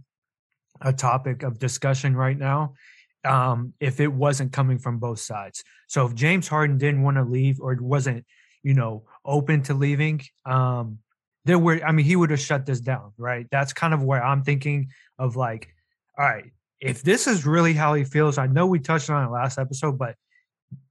[0.79, 2.73] a topic of discussion right now
[3.25, 5.63] um, if it wasn't coming from both sides.
[5.87, 8.25] So if James Harden didn't want to leave or wasn't,
[8.63, 10.99] you know, open to leaving, um,
[11.45, 13.47] there were, I mean, he would have shut this down, right?
[13.51, 15.73] That's kind of where I'm thinking of like,
[16.17, 19.31] all right, if this is really how he feels, I know we touched on it
[19.31, 20.15] last episode, but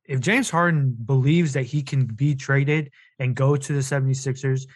[0.04, 4.66] if James Harden believes that he can be traded and go to the 76ers,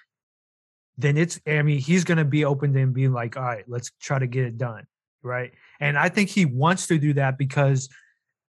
[0.97, 3.65] then it's, I mean, he's going to be open to him being like, all right,
[3.67, 4.87] let's try to get it done.
[5.23, 5.53] Right.
[5.81, 7.89] And I think he wants to do that because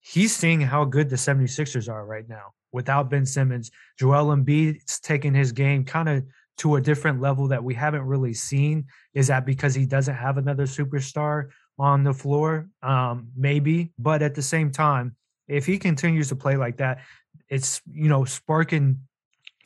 [0.01, 3.71] he's seeing how good the 76ers are right now without Ben Simmons.
[3.99, 6.25] Joel Embiid's taking his game kind of
[6.59, 8.87] to a different level that we haven't really seen.
[9.13, 12.69] Is that because he doesn't have another superstar on the floor?
[12.83, 13.93] Um, maybe.
[13.99, 15.17] But at the same time,
[15.49, 17.01] if he continues to play like that,
[17.49, 19.01] it's, you know, sparking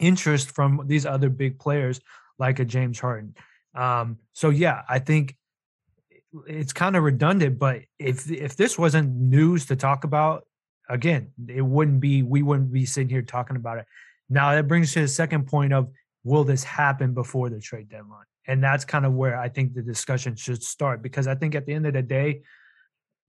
[0.01, 2.01] interest from these other big players
[2.39, 3.35] like a James Harden.
[3.75, 5.37] Um, so yeah, I think
[6.47, 10.47] it's kind of redundant, but if if this wasn't news to talk about,
[10.89, 13.87] again, it wouldn't be we wouldn't be sitting here talking about it.
[14.29, 15.91] Now that brings to the second point of
[16.29, 18.25] will this happen before the trade deadline?
[18.47, 21.67] And that's kind of where I think the discussion should start because I think at
[21.67, 22.43] the end of the day,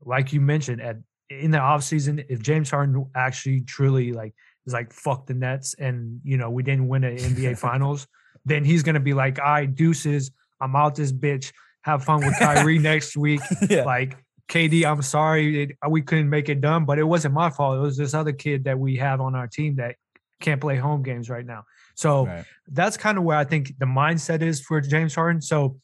[0.02, 0.98] like you mentioned, at
[1.30, 4.34] in the offseason, if James Harden actually truly like
[4.66, 8.08] is like fuck the Nets and you know we didn't win an NBA finals,
[8.46, 10.32] then he's gonna be like, I right, deuces,
[10.62, 11.52] I'm out this bitch.
[11.82, 13.42] Have fun with Kyrie next week.
[13.70, 13.84] yeah.
[13.84, 14.18] Like
[14.50, 17.78] KD, I'm sorry it, we couldn't make it done, but it wasn't my fault.
[17.78, 19.96] It was this other kid that we have on our team that
[20.42, 21.64] can't play home games right now.
[22.00, 22.46] So Right.
[22.70, 25.42] that's kind of where I think the mindset is for James Harden.
[25.42, 25.80] So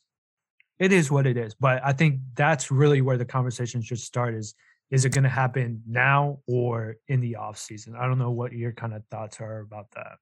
[0.80, 1.54] it is what it is.
[1.56, 4.56] But I think that's really where the conversation should start is
[4.92, 7.96] is it going to happen now or in the off season?
[8.00, 10.20] I don't know what your kind of thoughts are about that.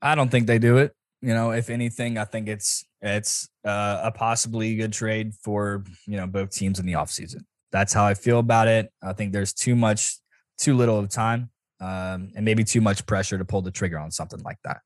[0.00, 0.94] I don't think they do it.
[1.20, 6.16] You know, if anything, I think it's it's uh, a possibly good trade for you
[6.16, 7.44] know both teams in the off season.
[7.70, 8.90] That's how I feel about it.
[9.02, 10.16] I think there's too much,
[10.58, 14.10] too little of time, um, and maybe too much pressure to pull the trigger on
[14.10, 14.78] something like that.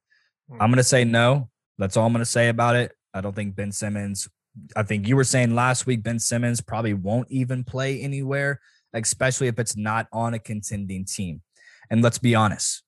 [0.50, 0.72] I'm Mm.
[0.72, 1.50] gonna say no.
[1.78, 2.92] That's all I'm gonna say about it.
[3.12, 4.28] I don't think Ben Simmons.
[4.76, 8.60] I think you were saying last week Ben Simmons probably won't even play anywhere,
[8.92, 11.42] especially if it's not on a contending team.
[11.90, 12.82] And let's be honest,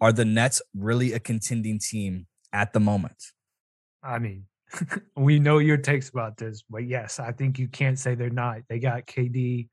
[0.00, 3.16] are the Nets really a contending team at the moment?
[4.02, 4.44] I mean,
[5.16, 8.58] we know your takes about this, but yes, I think you can't say they're not.
[8.68, 9.68] They got KD.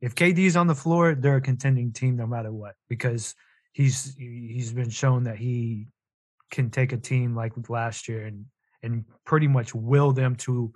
[0.00, 3.34] If KD is on the floor, they're a contending team no matter what because
[3.72, 5.88] he's he's been shown that he
[6.50, 8.46] can take a team like last year and
[8.82, 10.72] and pretty much will them to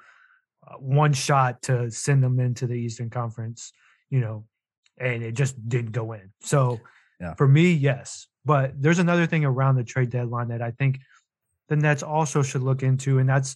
[0.67, 3.73] uh, one shot to send them into the Eastern Conference,
[4.11, 4.45] you know,
[4.99, 6.33] and it just didn't go in.
[6.41, 6.81] So
[7.21, 7.35] Yeah.
[7.35, 8.27] for me, yes.
[8.45, 10.99] But there's another thing around the trade deadline that I think
[11.69, 13.55] the Nets also should look into, and that's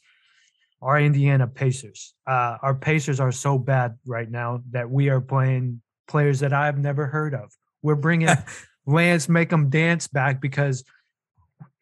[0.84, 2.14] our Indiana Pacers.
[2.26, 6.78] Uh, our Pacers are so bad right now that we are playing players that I've
[6.78, 7.50] never heard of.
[7.82, 8.28] We're bringing
[8.86, 10.84] Lance make him dance back because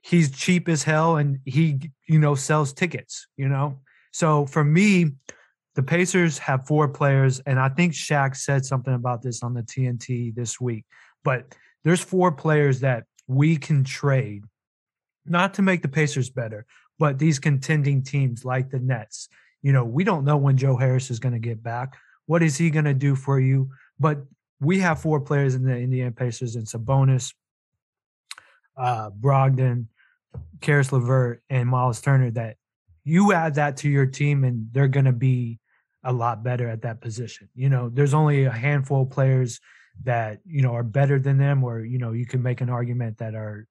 [0.03, 3.27] he's cheap as hell and he you know sells tickets.
[3.37, 3.81] You know,
[4.13, 5.11] so for me,
[5.75, 9.63] the Pacers have four players, and I think Shaq said something about this on the
[9.63, 10.85] TNT this week.
[11.25, 14.45] But there's four players that we can trade,
[15.27, 16.67] not to make the Pacers better,
[17.03, 19.29] but these contending teams like the Nets.
[19.61, 21.97] You know, we don't know when Joe Harris is going to get back.
[22.27, 23.71] What is he going to do for you?
[23.99, 24.19] But
[24.61, 27.35] we have four players in the Indiana Pacers and Sabonis,
[28.77, 29.87] uh, Brogdon,
[30.61, 32.57] Caris LeVert, and Miles Turner that
[33.03, 35.59] you add that to your team and they're going to be
[36.05, 37.49] a lot better at that position.
[37.57, 39.59] You know, there's only a handful of players
[40.05, 43.19] that, you know, are better than them or, you know, you can make an argument
[43.19, 43.67] that are,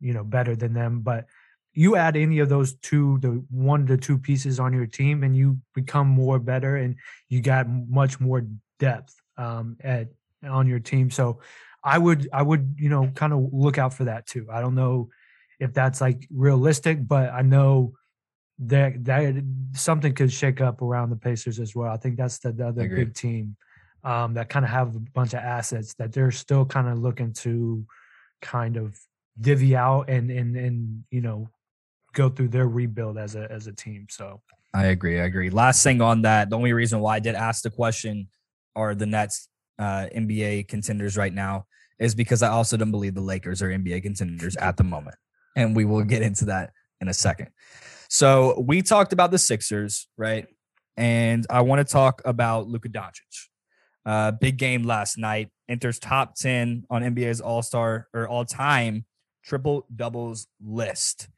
[0.00, 1.26] you know, better than them, but
[1.74, 5.36] you add any of those two the one to two pieces on your team and
[5.36, 6.96] you become more better and
[7.28, 8.46] you got much more
[8.78, 10.08] depth um at
[10.48, 11.10] on your team.
[11.10, 11.40] So
[11.82, 14.46] I would I would, you know, kind of look out for that too.
[14.50, 15.10] I don't know
[15.60, 17.94] if that's like realistic, but I know
[18.60, 21.92] that that something could shake up around the Pacers as well.
[21.92, 23.56] I think that's the, the other big team
[24.02, 27.32] um, that kind of have a bunch of assets that they're still kind of looking
[27.32, 27.84] to
[28.40, 28.98] kind of
[29.40, 31.50] divvy out and and and you know
[32.14, 34.06] go through their rebuild as a as a team.
[34.08, 34.40] So
[34.72, 35.20] I agree.
[35.20, 35.50] I agree.
[35.50, 38.28] Last thing on that, the only reason why I did ask the question
[38.74, 39.48] are the Nets
[39.78, 41.66] uh, NBA contenders right now
[41.98, 45.16] is because I also don't believe the Lakers are NBA contenders at the moment.
[45.56, 47.50] And we will get into that in a second.
[48.08, 50.46] So we talked about the Sixers, right?
[50.96, 53.48] And I want to talk about Luka Doncic.
[54.04, 55.50] Uh, big game last night.
[55.68, 59.06] Enters top 10 on NBA's All Star or all time
[59.44, 61.28] triple doubles list.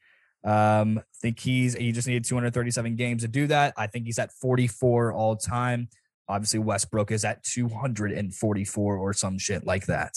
[0.44, 3.74] Um, I think he's he just needed 237 games to do that.
[3.76, 5.88] I think he's at 44 all time.
[6.28, 10.14] Obviously, Westbrook is at 244 or some shit like that.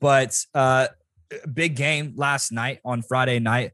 [0.00, 0.88] But uh
[1.52, 3.72] big game last night on Friday night.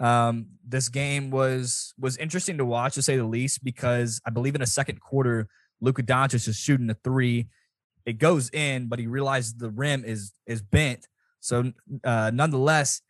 [0.00, 4.54] Um, this game was was interesting to watch to say the least because I believe
[4.54, 5.48] in a second quarter,
[5.80, 7.48] Luka Doncic is shooting a three.
[8.06, 11.06] It goes in, but he realizes the rim is is bent.
[11.40, 11.72] So
[12.04, 13.02] uh, nonetheless,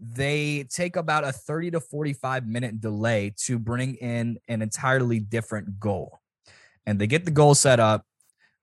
[0.00, 5.78] they take about a 30 to 45 minute delay to bring in an entirely different
[5.78, 6.20] goal.
[6.86, 8.04] And they get the goal set up.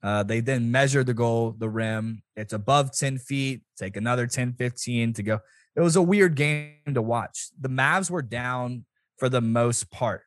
[0.02, 2.24] Uh, they then measure the goal, the rim.
[2.36, 5.40] It's above 10 feet, take another 10, 15 to go.
[5.76, 7.50] It was a weird game to watch.
[7.60, 8.86] The Mavs were down
[9.18, 10.24] for the most part,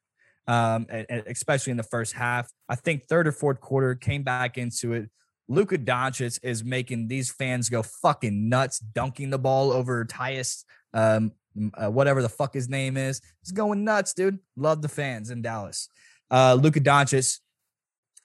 [0.47, 0.87] um,
[1.27, 2.49] especially in the first half.
[2.69, 5.11] I think third or fourth quarter came back into it.
[5.51, 11.33] Luka Doncic is making these fans go fucking nuts, dunking the ball over Tyus, um,
[11.75, 13.21] uh, whatever the fuck his name is.
[13.43, 14.39] He's going nuts, dude.
[14.57, 15.89] Love the fans in Dallas.
[16.31, 17.41] Uh, Luka Doncic,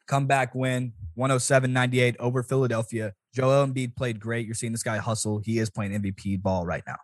[0.06, 3.14] comeback win, 107-98 over Philadelphia.
[3.34, 4.46] Joel Embiid played great.
[4.46, 5.40] You're seeing this guy hustle.
[5.40, 7.00] He is playing MVP ball right now.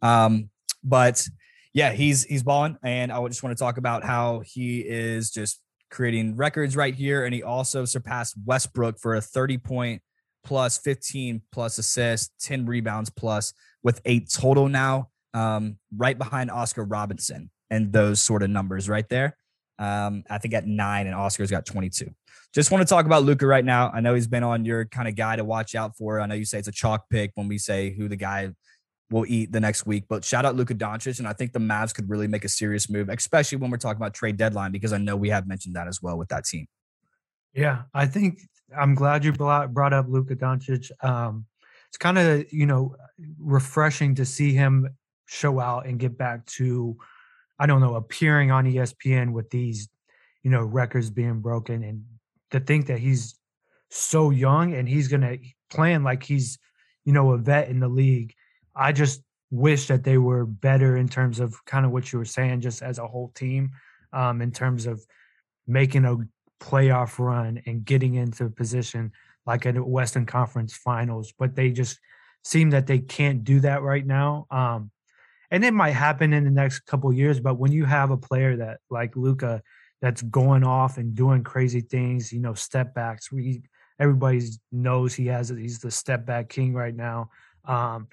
[0.00, 0.48] Um,
[0.84, 1.26] but
[1.74, 5.60] yeah, he's he's balling, and I just want to talk about how he is just
[5.90, 10.02] creating records right here, and he also surpassed Westbrook for a 30 point
[10.44, 16.84] plus 15 plus assist, 10 rebounds plus with eight total now, um, right behind Oscar
[16.84, 19.36] Robertson and those sort of numbers right there.
[19.78, 22.10] Um, I think at nine, and Oscar's got 22.
[22.54, 23.90] Just want to talk about Luka right now.
[23.92, 26.20] I know he's been on your kind of guy to watch out for.
[26.20, 28.50] I know you say it's a chalk pick when we say who the guy
[29.10, 31.18] will eat the next week, but shout out Luka Doncic.
[31.18, 33.98] And I think the Mavs could really make a serious move, especially when we're talking
[33.98, 36.66] about trade deadline, because I know we have mentioned that as well with that team.
[37.54, 38.40] Yeah, I think
[38.76, 40.90] I'm glad you brought up Luka Doncic.
[41.04, 41.46] Um,
[41.88, 42.96] it's kind of you know
[43.38, 44.88] refreshing to see him
[45.26, 46.96] show out and get back to,
[47.58, 49.88] I don't know, appearing on ESPN with these,
[50.42, 52.04] you know, records being broken and
[52.52, 53.34] to think that he's
[53.90, 55.38] so young and he's to
[55.70, 56.58] plan like he's,
[57.04, 58.34] you know, a vet in the league.
[58.76, 62.24] I just wish that they were better in terms of kind of what you were
[62.24, 63.70] saying, just as a whole team,
[64.12, 65.04] um, in terms of
[65.66, 66.16] making a
[66.60, 69.12] playoff run and getting into a position
[69.46, 71.32] like a Western Conference Finals.
[71.38, 71.98] But they just
[72.44, 74.46] seem that they can't do that right now.
[74.50, 74.90] Um,
[75.50, 77.40] and it might happen in the next couple years.
[77.40, 79.62] But when you have a player that like Luka,
[80.02, 83.32] that's going off and doing crazy things, you know, step backs.
[83.32, 83.62] We
[83.98, 87.30] everybody knows he has he's the step back king right now.
[87.64, 88.08] Um,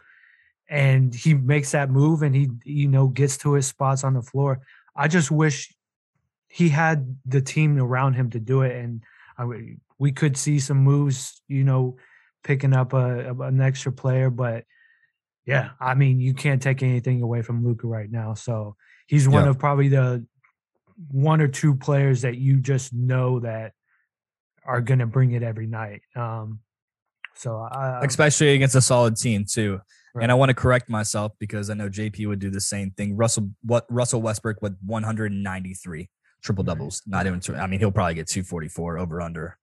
[0.69, 4.21] and he makes that move and he you know gets to his spots on the
[4.21, 4.61] floor.
[4.95, 5.73] I just wish
[6.47, 9.03] he had the team around him to do it, and
[9.37, 9.45] I,
[9.97, 11.97] we could see some moves, you know,
[12.43, 14.29] picking up a, an extra player.
[14.29, 14.65] But
[15.45, 18.33] yeah, I mean, you can't take anything away from Luka right now.
[18.33, 18.75] So
[19.07, 19.49] he's one yeah.
[19.49, 20.25] of probably the
[21.09, 23.73] one or two players that you just know that
[24.65, 26.01] are going to bring it every night.
[26.15, 26.59] Um,
[27.35, 29.81] so I, especially against a solid team too.
[30.13, 30.23] Right.
[30.23, 33.15] And I want to correct myself because I know JP would do the same thing.
[33.15, 36.09] Russell what Russell Westbrook with 193
[36.43, 37.01] triple doubles.
[37.07, 39.57] Not even I mean he'll probably get 244 over under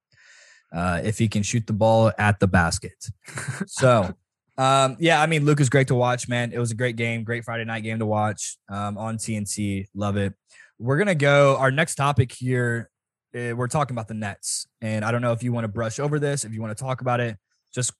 [0.72, 3.06] uh, if he can shoot the ball at the basket.
[3.66, 4.14] so
[4.58, 6.52] um, yeah, I mean Luke is great to watch, man.
[6.52, 9.86] It was a great game, great Friday night game to watch um, on TNT.
[9.94, 10.34] Love it.
[10.78, 11.56] We're gonna go.
[11.56, 12.90] Our next topic here,
[13.34, 15.98] uh, we're talking about the Nets, and I don't know if you want to brush
[15.98, 17.38] over this, if you want to talk about it.
[17.72, 17.92] Just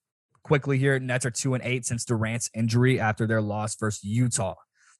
[0.51, 4.57] quickly here, Nets are two and eight since Durant's injury after their loss versus Utah.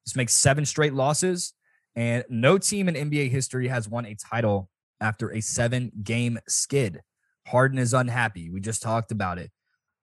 [0.07, 1.55] This makes seven straight losses,
[1.97, 4.71] and no team in NBA history has won a title
[5.01, 7.01] after a seven game skid.
[7.49, 8.49] Harden is unhappy.
[8.49, 9.51] We just talked about it.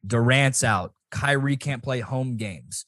[0.06, 0.94] Durant's out.
[1.12, 2.84] Kyrie can't play home games.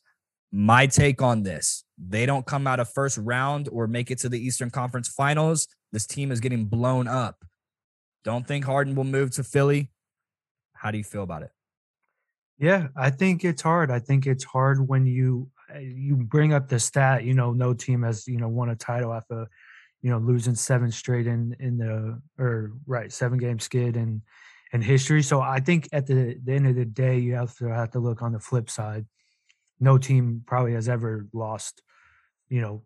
[0.51, 4.27] My take on this they don't come out of first round or make it to
[4.27, 5.65] the Eastern Conference finals.
[5.93, 7.37] This team is getting blown up.
[8.25, 9.93] Don't think Harden will move to Philly.
[10.73, 11.51] How do you feel about it?
[12.59, 13.89] Yeah, I think it's hard.
[13.89, 17.23] I think it's hard when you uh, you bring up the stat.
[17.23, 19.47] You know, no team has you know won a title after
[20.01, 24.21] you know losing seven straight in in the or right seven game skid and
[24.73, 25.23] in history.
[25.23, 27.99] So I think at the, the end of the day, you have to have to
[27.99, 29.05] look on the flip side.
[29.79, 31.81] No team probably has ever lost.
[32.49, 32.83] You know,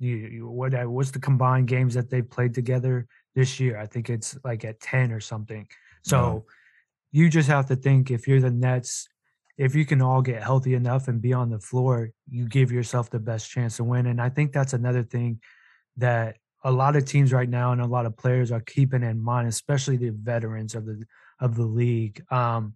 [0.00, 3.78] you, you what uh, what's the combined games that they played together this year?
[3.78, 5.68] I think it's like at ten or something.
[6.02, 6.46] So
[7.12, 9.08] you just have to think if you're the Nets,
[9.58, 13.10] if you can all get healthy enough and be on the floor, you give yourself
[13.10, 14.06] the best chance to win.
[14.06, 15.40] And I think that's another thing
[15.96, 19.20] that a lot of teams right now and a lot of players are keeping in
[19.20, 21.04] mind, especially the veterans of the
[21.40, 22.22] of the league.
[22.30, 22.74] Um,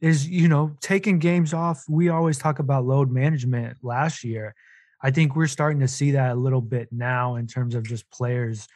[0.00, 1.84] is you know taking games off.
[1.88, 4.54] We always talk about load management last year.
[5.00, 8.10] I think we're starting to see that a little bit now in terms of just
[8.10, 8.68] players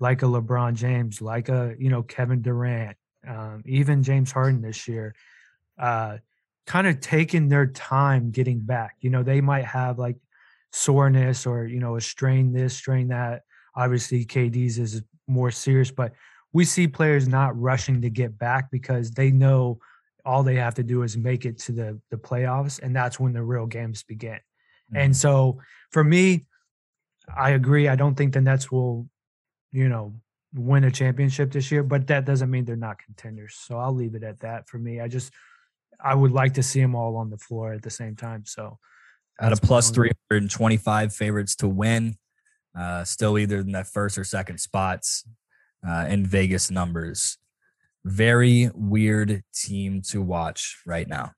[0.00, 2.96] like a LeBron James, like a you know Kevin Durant,
[3.26, 5.14] um, even James Harden this year,
[5.78, 6.18] uh,
[6.66, 8.96] kind of taking their time getting back.
[9.00, 10.16] You know, they might have like
[10.72, 13.42] soreness or, you know, a strain this, strain that.
[13.74, 16.12] Obviously, KD's is more serious, but
[16.52, 19.78] we see players not rushing to get back because they know
[20.24, 23.32] all they have to do is make it to the the playoffs and that's when
[23.32, 24.34] the real games begin.
[24.34, 24.96] Mm-hmm.
[24.96, 25.60] And so
[25.90, 26.46] for me,
[27.34, 27.88] I agree.
[27.88, 29.08] I don't think the Nets will,
[29.72, 30.14] you know,
[30.56, 33.54] win a championship this year, but that doesn't mean they're not contenders.
[33.54, 35.00] So I'll leave it at that for me.
[35.00, 35.32] I just
[36.00, 38.44] I would like to see them all on the floor at the same time.
[38.46, 38.78] So
[39.40, 42.16] at a plus 325 favorites to win,
[42.78, 45.24] uh, still either in that first or second spots
[45.86, 47.38] uh, in Vegas numbers.
[48.04, 51.32] Very weird team to watch right now.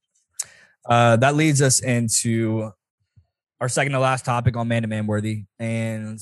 [0.88, 2.70] Uh, that leads us into
[3.60, 5.44] our second to last topic on man to man worthy.
[5.58, 6.20] And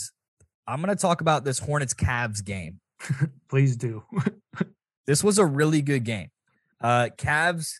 [0.66, 2.80] I'm going to talk about this Hornets Cavs game.
[3.48, 4.04] Please do.
[5.06, 6.30] this was a really good game.
[6.80, 7.74] Uh, Cavs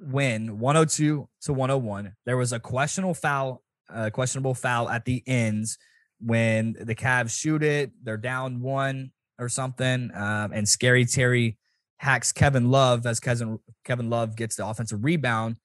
[0.00, 2.14] win 102 to 101.
[2.24, 3.62] There was a questionable foul,
[3.92, 5.78] uh, questionable foul at the ends
[6.20, 7.92] when the Cavs shoot it.
[8.02, 11.58] They're down one or something, um, and Scary Terry
[11.98, 15.56] hacks Kevin Love as Kevin Kevin Love gets the offensive rebound.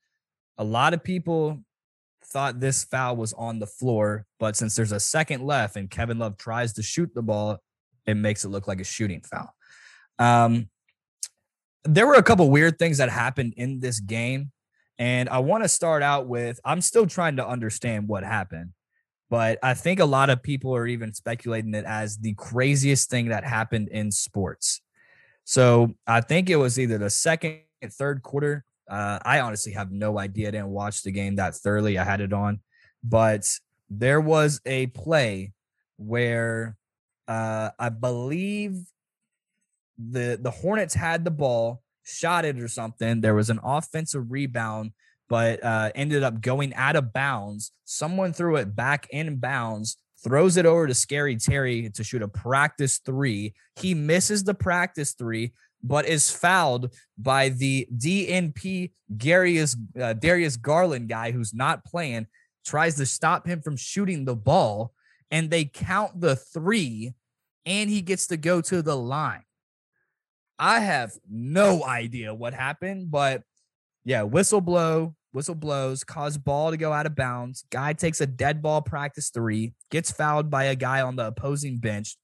[0.57, 1.63] A lot of people
[2.25, 6.19] thought this foul was on the floor, but since there's a second left and Kevin
[6.19, 7.59] Love tries to shoot the ball,
[8.05, 9.53] it makes it look like a shooting foul.
[10.19, 10.69] Um,
[11.83, 14.51] there were a couple weird things that happened in this game.
[14.99, 18.71] And I want to start out with I'm still trying to understand what happened,
[19.29, 23.29] but I think a lot of people are even speculating it as the craziest thing
[23.29, 24.81] that happened in sports.
[25.45, 28.63] So I think it was either the second, third quarter.
[28.89, 30.49] Uh, I honestly have no idea.
[30.49, 31.97] I didn't watch the game that thoroughly.
[31.97, 32.61] I had it on.
[33.03, 33.49] but
[33.89, 35.53] there was a play
[35.97, 36.75] where
[37.27, 38.77] uh, I believe
[39.97, 43.21] the the Hornets had the ball, shot it or something.
[43.21, 44.91] There was an offensive rebound,
[45.29, 47.71] but uh, ended up going out of bounds.
[47.85, 52.27] Someone threw it back in bounds, throws it over to Scary Terry to shoot a
[52.27, 53.53] practice three.
[53.75, 55.53] He misses the practice three,
[55.83, 62.27] but is fouled by the DNP Darius, uh, Darius Garland guy who's not playing,
[62.65, 64.93] tries to stop him from shooting the ball,
[65.33, 67.11] and they count the three,
[67.65, 69.41] and he gets to go to the line.
[70.59, 73.41] I have no idea what happened, but
[74.05, 77.65] yeah, whistle blow, whistle blows, cause ball to go out of bounds.
[77.71, 81.79] Guy takes a dead ball practice three, gets fouled by a guy on the opposing
[81.79, 82.15] bench.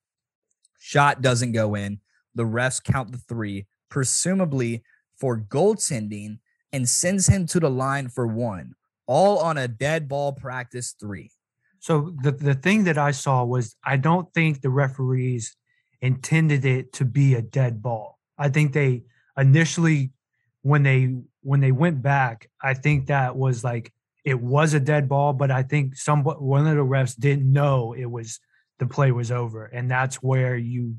[0.77, 2.01] Shot doesn't go in.
[2.35, 4.83] The refs count the three, presumably
[5.17, 6.37] for goaltending,
[6.71, 8.75] and sends him to the line for one,
[9.07, 11.31] all on a dead ball practice three.
[11.79, 15.55] So the, the thing that I saw was I don't think the referees
[16.01, 18.19] intended it to be a dead ball.
[18.37, 19.03] I think they
[19.37, 20.11] initially
[20.61, 23.93] when they when they went back, I think that was like
[24.25, 27.93] it was a dead ball, but I think some one of the refs didn't know
[27.93, 28.39] it was
[28.77, 30.95] the play was over, and that's where you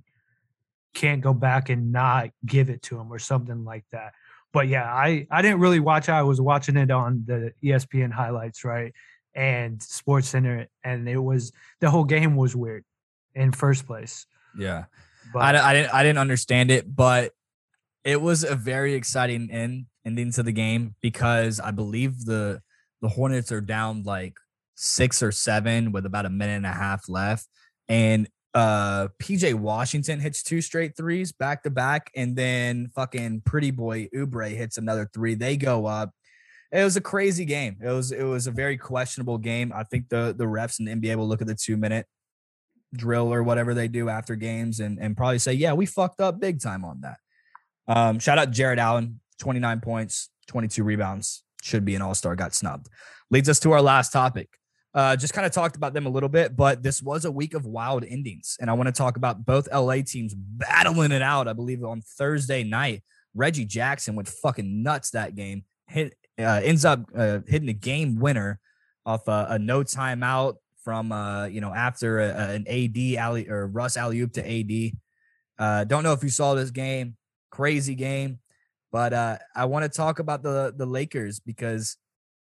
[0.95, 4.13] can't go back and not give it to him or something like that.
[4.53, 6.09] But yeah, I I didn't really watch.
[6.09, 8.93] I was watching it on the ESPN highlights, right?
[9.35, 12.85] And Sports Center, and it was the whole game was weird
[13.35, 14.27] in first place.
[14.57, 14.85] Yeah.
[15.33, 17.33] But, I, I didn't I didn't understand it, but
[18.05, 22.63] it was a very exciting end ending to the game because I believe the
[23.01, 24.35] the Hornets are down like
[24.75, 27.47] six or seven with about a minute and a half left,
[27.89, 33.71] and uh PJ Washington hits two straight threes back to back, and then fucking pretty
[33.71, 35.35] boy Oubre hits another three.
[35.35, 36.13] They go up.
[36.73, 37.79] It was a crazy game.
[37.83, 39.73] It was it was a very questionable game.
[39.75, 42.07] I think the the refs and the NBA will look at the two minute
[42.95, 46.41] drill or whatever they do after games and, and probably say, yeah, we fucked up
[46.41, 47.19] big time on that.
[47.87, 52.55] Um, shout out Jarrett Allen, 29 points, 22 rebounds, should be an all star, got
[52.55, 52.89] snubbed.
[53.31, 54.49] Leads us to our last topic.
[54.93, 57.55] Uh, just kind of talked about them a little bit, but this was a week
[57.55, 58.57] of wild endings.
[58.61, 61.47] And I want to talk about both LA teams battling it out.
[61.47, 65.63] I believe on Thursday night, Reggie Jackson went fucking nuts that game.
[65.87, 68.61] Hit, uh, ends up uh, hitting a game winner
[69.07, 73.67] off a, a no timeout from uh, you know after a, an AD alley or
[73.67, 74.93] Russ alley oop to AD.
[75.59, 77.17] Uh, don't know if you saw this game,
[77.51, 78.39] crazy game,
[78.93, 81.97] but uh, I want to talk about the the Lakers because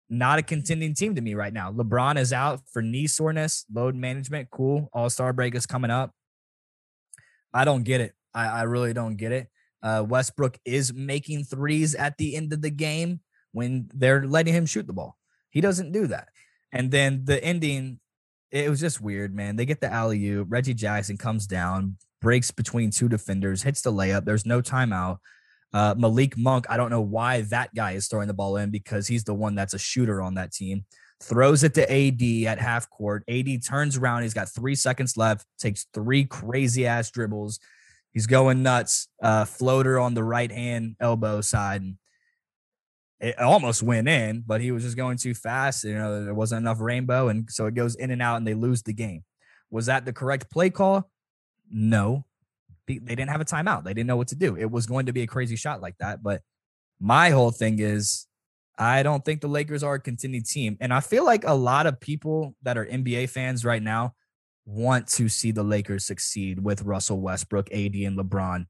[0.10, 1.72] not a contending team to me right now.
[1.72, 4.50] LeBron is out for knee soreness, load management.
[4.52, 6.12] Cool, All Star break is coming up.
[7.54, 8.14] I don't get it.
[8.34, 9.48] I, I really don't get it.
[9.82, 13.20] Uh, Westbrook is making threes at the end of the game
[13.54, 15.18] when they're letting him shoot the ball.
[15.50, 16.28] He doesn't do that.
[16.72, 18.00] And then the ending
[18.54, 19.56] it was just weird, man.
[19.56, 20.48] They get the alley oop.
[20.52, 24.26] Reggie Jackson comes down, breaks between two defenders, hits the layup.
[24.26, 25.18] There's no timeout.
[25.74, 29.08] Uh, Malik Monk, I don't know why that guy is throwing the ball in because
[29.08, 30.86] he's the one that's a shooter on that team.
[31.20, 33.24] Throws it to AD at half court.
[33.28, 34.22] AD turns around.
[34.22, 37.60] He's got three seconds left, takes three crazy ass dribbles.
[38.12, 39.08] He's going nuts.
[39.20, 41.82] Uh, floater on the right hand elbow side.
[41.82, 41.98] And
[43.24, 45.86] it almost went in, but he was just going too fast.
[45.86, 48.54] You know, there wasn't enough rainbow, and so it goes in and out, and they
[48.54, 49.24] lose the game.
[49.72, 51.10] Was that the correct play call?
[51.72, 52.26] No,
[52.86, 53.86] they didn't have a timeout.
[53.86, 54.58] They didn't know what to do.
[54.58, 56.22] It was going to be a crazy shot like that.
[56.22, 56.42] But
[57.00, 58.28] my whole thing is,
[58.78, 61.86] I don't think the Lakers are a contending team, and I feel like a lot
[61.86, 64.16] of people that are NBA fans right now
[64.66, 68.66] want to see the Lakers succeed with Russell Westbrook, AD, and LeBron,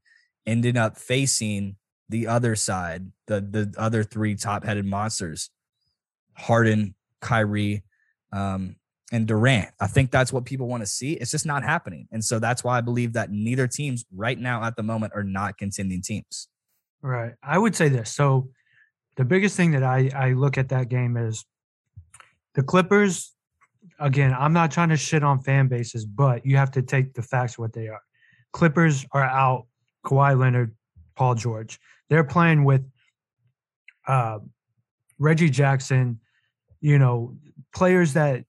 [0.46, 1.74] ending up facing
[2.08, 5.50] the other side, the the other three top headed monsters,
[6.34, 7.82] Harden, Kyrie,
[8.32, 8.76] um,
[9.12, 9.70] and Durant.
[9.80, 11.14] I think that's what people want to see.
[11.14, 14.62] It's just not happening, and so that's why I believe that neither teams right now
[14.64, 16.48] at the moment are not contending teams.
[17.02, 17.34] Right.
[17.42, 18.10] I would say this.
[18.14, 18.48] So
[19.16, 21.44] the biggest thing that I I look at that game is
[22.54, 23.32] the Clippers.
[24.00, 27.22] Again, I'm not trying to shit on fan bases, but you have to take the
[27.22, 28.00] facts what they are.
[28.52, 29.66] Clippers are out
[30.04, 30.74] Kawhi Leonard,
[31.14, 31.78] Paul George.
[32.08, 32.84] They're playing with
[34.06, 34.38] uh,
[35.18, 36.20] Reggie Jackson,
[36.80, 37.36] you know,
[37.74, 38.44] players that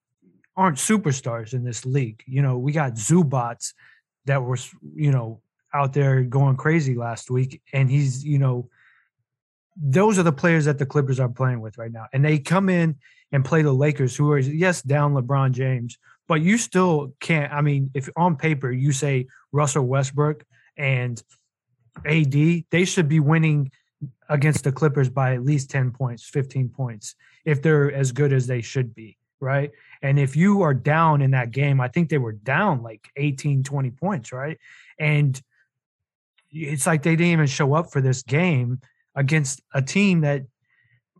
[0.57, 2.23] aren't superstars in this league.
[2.25, 3.73] You know, we got Zubac
[4.25, 5.41] that was, you know,
[5.73, 8.69] out there going crazy last week, and he's, you know,
[9.75, 12.05] those are the players that the Clippers are playing with right now.
[12.13, 12.95] And they come in
[13.31, 15.97] and play the Lakers, who are yes down LeBron James,
[16.27, 17.51] but you still can't.
[17.51, 20.45] I mean, if on paper you say Russell Westbrook
[20.77, 21.21] and
[22.05, 23.71] AD, they should be winning
[24.29, 27.15] against the Clippers by at least 10 points, 15 points,
[27.45, 29.17] if they're as good as they should be.
[29.39, 29.71] right?
[30.01, 33.63] And if you are down in that game, I think they were down like 18,
[33.63, 34.57] 20 points, right?
[34.99, 35.39] And
[36.51, 38.81] it's like they didn't even show up for this game
[39.15, 40.43] against a team that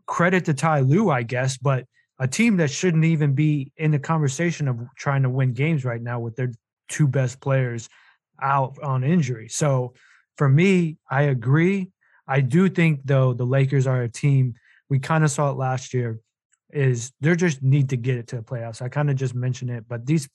[0.06, 1.86] credit to Ty Lue, I guess, but
[2.18, 6.00] a team that shouldn't even be in the conversation of trying to win games right
[6.00, 6.52] now with their
[6.88, 7.88] two best players
[8.40, 9.48] out on injury.
[9.48, 9.94] So
[10.36, 11.90] for me, I agree.
[12.28, 14.54] I do think though the Lakers are a team
[14.88, 16.20] we kind of saw it last year
[16.72, 18.82] is they just need to get it to the playoffs.
[18.82, 20.28] I kind of just mentioned it, but these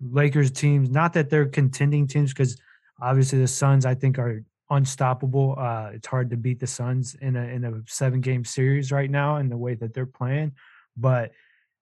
[0.00, 2.60] Lakers teams, not that they're contending teams, because
[3.00, 5.54] obviously the Suns I think are unstoppable.
[5.58, 9.10] Uh, it's hard to beat the Suns in a in a seven game series right
[9.10, 10.52] now in the way that they're playing,
[10.96, 11.32] but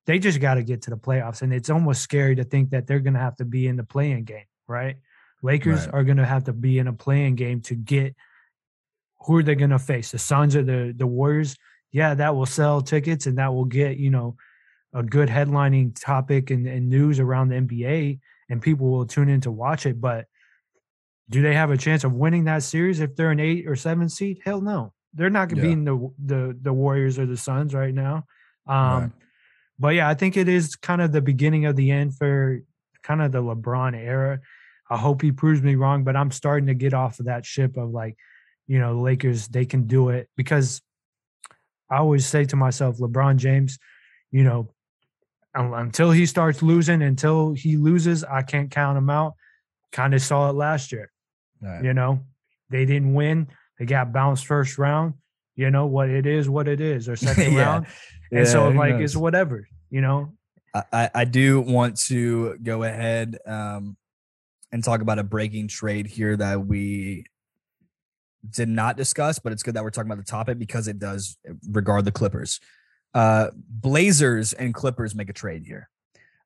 [0.07, 2.87] they just got to get to the playoffs, and it's almost scary to think that
[2.87, 4.97] they're going to have to be in the play-in game, right?
[5.43, 5.95] Lakers right.
[5.95, 8.15] are going to have to be in a play-in game to get
[9.23, 10.11] who are they going to face?
[10.11, 11.57] The Suns or the the Warriors?
[11.93, 14.37] Yeah, that will sell tickets and that will get you know
[14.93, 19.41] a good headlining topic and, and news around the NBA, and people will tune in
[19.43, 20.01] to watch it.
[20.01, 20.27] But
[21.29, 24.09] do they have a chance of winning that series if they're an eight or seven
[24.09, 24.41] seed?
[24.45, 24.93] Hell no.
[25.15, 25.75] They're not going to yeah.
[25.75, 28.27] be the, the the Warriors or the Suns right now.
[28.67, 29.11] Um, right.
[29.79, 32.63] But yeah, I think it is kind of the beginning of the end for
[33.03, 34.41] kind of the LeBron era.
[34.91, 37.77] I hope he proves me wrong, but I'm starting to get off of that ship
[37.77, 38.17] of like,
[38.67, 40.83] you know, the Lakers, they can do it because
[41.89, 43.79] I always say to myself, LeBron James,
[44.33, 44.73] you know,
[45.55, 49.35] until he starts losing, until he loses, I can't count him out.
[49.93, 51.11] Kind of saw it last year.
[51.61, 51.85] Right.
[51.85, 52.21] You know,
[52.71, 53.49] they didn't win.
[53.79, 55.15] They got bounced first round.
[55.57, 57.61] You know what it is, what it is, or second yeah.
[57.61, 57.87] round.
[58.31, 59.03] And yeah, so like knows?
[59.03, 60.33] it's whatever, you know.
[60.93, 63.97] I, I do want to go ahead um,
[64.73, 67.25] and talk about a breaking trade here that we
[68.49, 71.37] did not discuss, but it's good that we're talking about the topic because it does
[71.69, 72.61] regard the Clippers.
[73.13, 75.89] Uh, Blazers and Clippers make a trade here.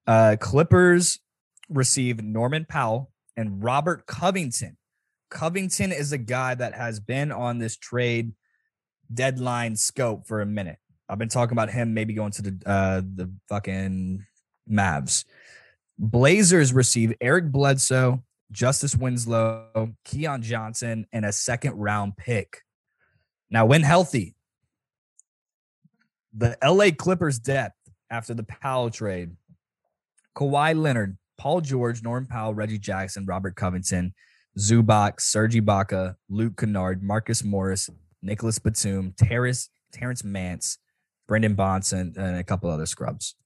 [0.07, 1.21] Uh, Clippers
[1.69, 4.77] receive Norman Powell and Robert Covington.
[5.31, 8.33] Covington is a guy that has been on this trade
[9.13, 10.79] deadline scope for a minute.
[11.09, 14.25] I've been talking about him maybe going to the uh, the fucking
[14.71, 15.25] Mavs.
[15.99, 22.63] Blazers receive Eric Bledsoe, Justice Winslow, Keon Johnson, and a second round pick.
[23.51, 24.35] Now, when healthy,
[26.37, 27.77] the LA Clippers depth
[28.11, 29.37] after the Powell trade
[30.37, 34.15] Kawhi Leonard, Paul George, Norman Powell, Reggie Jackson, Robert Covington,
[34.59, 37.89] Zubac, Serge Ibaka, Luke Kennard, Marcus Morris,
[38.23, 40.59] Nicolas Batum, Terrence, Terrence Mann,
[41.29, 43.37] Brendan Bronson, and a couple other scrubs.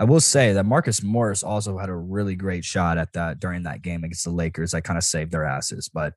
[0.00, 3.64] I will say that Marcus Morris also had a really great shot at that during
[3.64, 4.72] that game against the Lakers.
[4.72, 6.14] I kind of saved their asses, but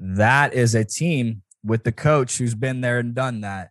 [0.00, 3.70] that is a team with the coach who's been there and done that.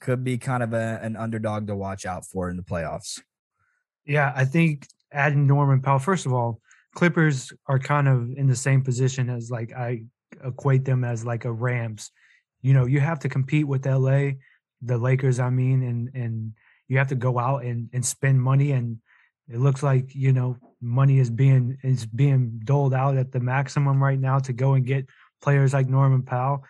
[0.00, 3.20] Could be kind of a, an underdog to watch out for in the playoffs.
[4.04, 6.60] Yeah, I think adding Norman Powell, first of all,
[6.96, 10.02] Clippers are kind of in the same position as like I
[10.44, 12.10] equate them as like a Rams.
[12.60, 14.32] You know, you have to compete with LA,
[14.82, 16.52] the Lakers, I mean, and and
[16.88, 18.98] you have to go out and, and spend money and
[19.48, 24.02] it looks like you know money is being is being doled out at the maximum
[24.02, 25.06] right now to go and get
[25.40, 26.64] players like Norman Powell.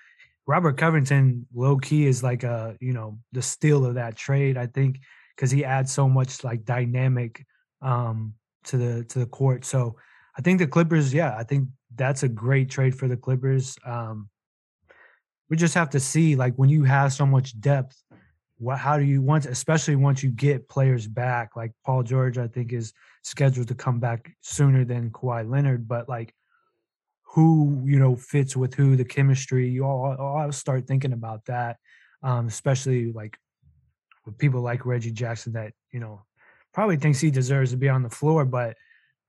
[0.46, 4.56] Robert Covington, low key, is like a you know the steal of that trade.
[4.56, 5.00] I think
[5.36, 7.44] because he adds so much like dynamic
[7.80, 8.34] um,
[8.64, 9.64] to the to the court.
[9.64, 9.96] So
[10.36, 13.76] I think the Clippers, yeah, I think that's a great trade for the Clippers.
[13.84, 14.28] Um,
[15.48, 18.01] we just have to see like when you have so much depth
[18.62, 22.46] what how do you once, especially once you get players back like Paul George I
[22.46, 22.92] think is
[23.22, 26.32] scheduled to come back sooner than Kawhi Leonard but like
[27.24, 31.76] who you know fits with who the chemistry you all, all start thinking about that
[32.22, 33.36] um, especially like
[34.24, 36.22] with people like Reggie Jackson that you know
[36.72, 38.76] probably thinks he deserves to be on the floor but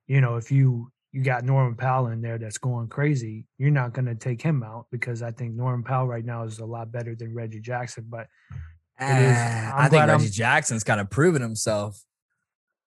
[0.05, 3.93] you know if you you got Norman Powell in there that's going crazy you're not
[3.93, 6.91] going to take him out because I think Norman Powell right now is a lot
[6.91, 8.27] better than Reggie Jackson but
[9.75, 11.99] I think Reggie I'm, Jackson's kind of proven himself.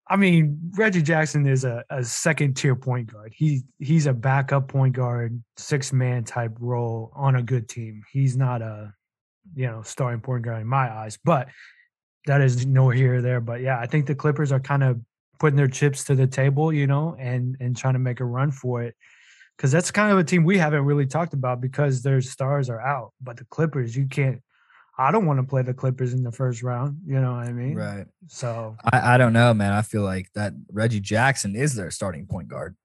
[0.08, 3.32] I mean, Reggie Jackson is a, a second tier point guard.
[3.34, 8.02] He he's a backup point guard, six man type role on a good team.
[8.12, 8.92] He's not a
[9.54, 11.48] you know starting point guard in my eyes, but
[12.26, 13.40] that is no here or there.
[13.40, 15.00] But yeah, I think the Clippers are kind of
[15.38, 18.52] putting their chips to the table, you know, and and trying to make a run
[18.52, 18.94] for it.
[19.56, 22.80] Because that's kind of a team we haven't really talked about because their stars are
[22.80, 23.12] out.
[23.22, 24.42] But the Clippers, you can't
[24.98, 26.98] I don't want to play the Clippers in the first round.
[27.06, 27.74] You know what I mean?
[27.74, 28.06] Right.
[28.28, 29.72] So I, I don't know, man.
[29.72, 32.76] I feel like that Reggie Jackson is their starting point guard.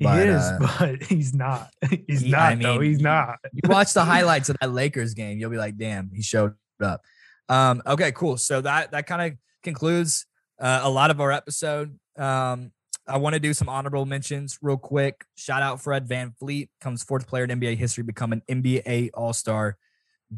[0.00, 1.70] But, he is, uh, but he's not.
[2.06, 2.40] He's he, not.
[2.40, 2.80] I mean, though.
[2.80, 3.38] He's not.
[3.52, 7.02] you watch the highlights of that Lakers game, you'll be like, "Damn, he showed up."
[7.48, 8.36] Um, okay, cool.
[8.36, 10.26] So that that kind of concludes
[10.60, 11.98] uh, a lot of our episode.
[12.16, 12.72] Um,
[13.06, 15.24] I want to do some honorable mentions real quick.
[15.36, 19.76] Shout out Fred VanVleet, comes fourth player in NBA history, become an NBA All Star.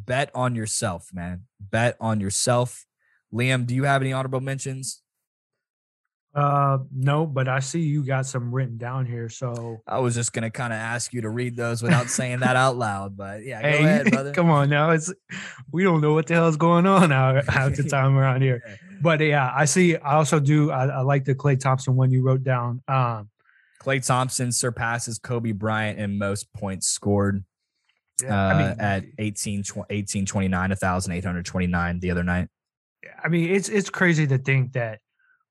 [0.04, 1.44] Bet on yourself, man.
[1.60, 2.86] Bet on yourself.
[3.32, 5.02] Liam, do you have any honorable mentions?
[6.34, 9.30] Uh, no, but I see you got some written down here.
[9.30, 12.56] So I was just gonna kind of ask you to read those without saying that
[12.56, 14.32] out loud, but yeah, hey, go ahead, brother.
[14.32, 14.90] come on now.
[14.90, 15.10] It's
[15.72, 18.62] we don't know what the hell's going on out half the time around here.
[19.00, 19.96] But yeah, I see.
[19.96, 20.70] I also do.
[20.70, 22.82] I, I like the Klay Thompson one you wrote down.
[22.86, 23.30] Um,
[23.80, 27.44] Klay Thompson surpasses Kobe Bryant in most points scored
[28.22, 32.48] yeah, uh, I mean, at 18, 1829, 1,829 the other night.
[33.22, 35.00] I mean, it's it's crazy to think that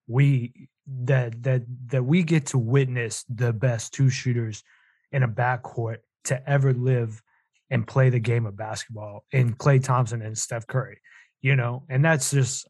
[0.07, 4.63] we that that that we get to witness the best two shooters
[5.11, 7.21] in a backcourt to ever live
[7.69, 10.99] and play the game of basketball in Klay Thompson and Steph Curry.
[11.41, 12.67] You know, and that's just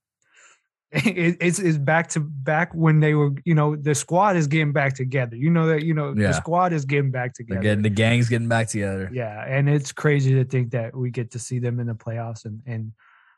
[0.92, 4.72] it, it's it's back to back when they were, you know, the squad is getting
[4.72, 5.36] back together.
[5.36, 6.28] You know that, you know, Yeah.
[6.28, 7.62] the squad is getting back together.
[7.62, 9.10] getting the gang's getting back together.
[9.14, 12.46] Yeah, and it's crazy to think that we get to see them in the playoffs,
[12.46, 12.92] and and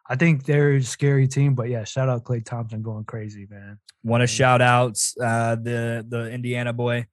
[0.10, 1.56] I think they're a scary team.
[1.56, 3.80] But yeah, shout out Klay Thompson going crazy, man.
[4.04, 7.08] Want to shout out uh, the the Indiana boy,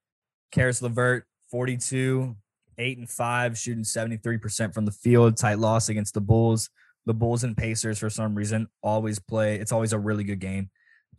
[0.52, 2.36] Caris LeVert, 42,
[2.78, 5.36] 8 and 5, shooting 73% from the field.
[5.36, 6.70] Tight loss against the Bulls.
[7.06, 9.56] The Bulls and Pacers, for some reason, always play.
[9.56, 10.70] It's always a really good game.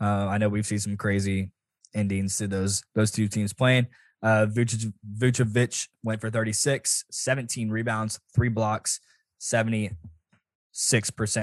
[0.01, 1.51] Uh, I know we've seen some crazy
[1.93, 3.88] endings to those those two teams playing.
[4.21, 8.99] Uh, Vucevic, went for 36, 17 rebounds, three blocks,
[9.39, 9.91] 76%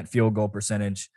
[0.08, 1.08] field goal percentage.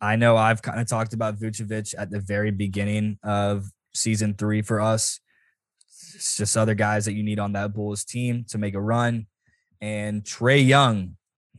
[0.00, 4.62] I know I've kind of talked about Vucevic at the very beginning of season three
[4.62, 5.20] for us.
[6.14, 9.26] It's just other guys that you need on that Bulls team to make a run.
[9.80, 11.16] And Trae Young,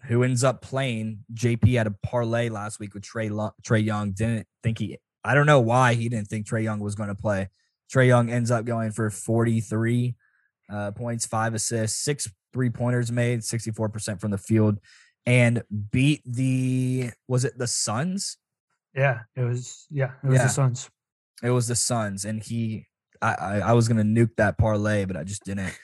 [0.07, 4.11] who ends up playing, JP had a parlay last week with Trey Lo- Trae Young.
[4.11, 7.15] Didn't think he, I don't know why he didn't think Trae Young was going to
[7.15, 7.49] play.
[7.93, 10.15] Trae Young ends up going for 43
[10.71, 14.79] uh, points, five assists, six three pointers made, 64% from the field,
[15.25, 18.37] and beat the, was it the Suns?
[18.95, 19.85] Yeah, it was.
[19.91, 20.43] Yeah, it was Yeah.
[20.43, 20.89] the Suns.
[21.43, 22.87] It was the Suns, and he,
[23.21, 25.77] I, I, I was gonna nuke that parlay, but I just didn't.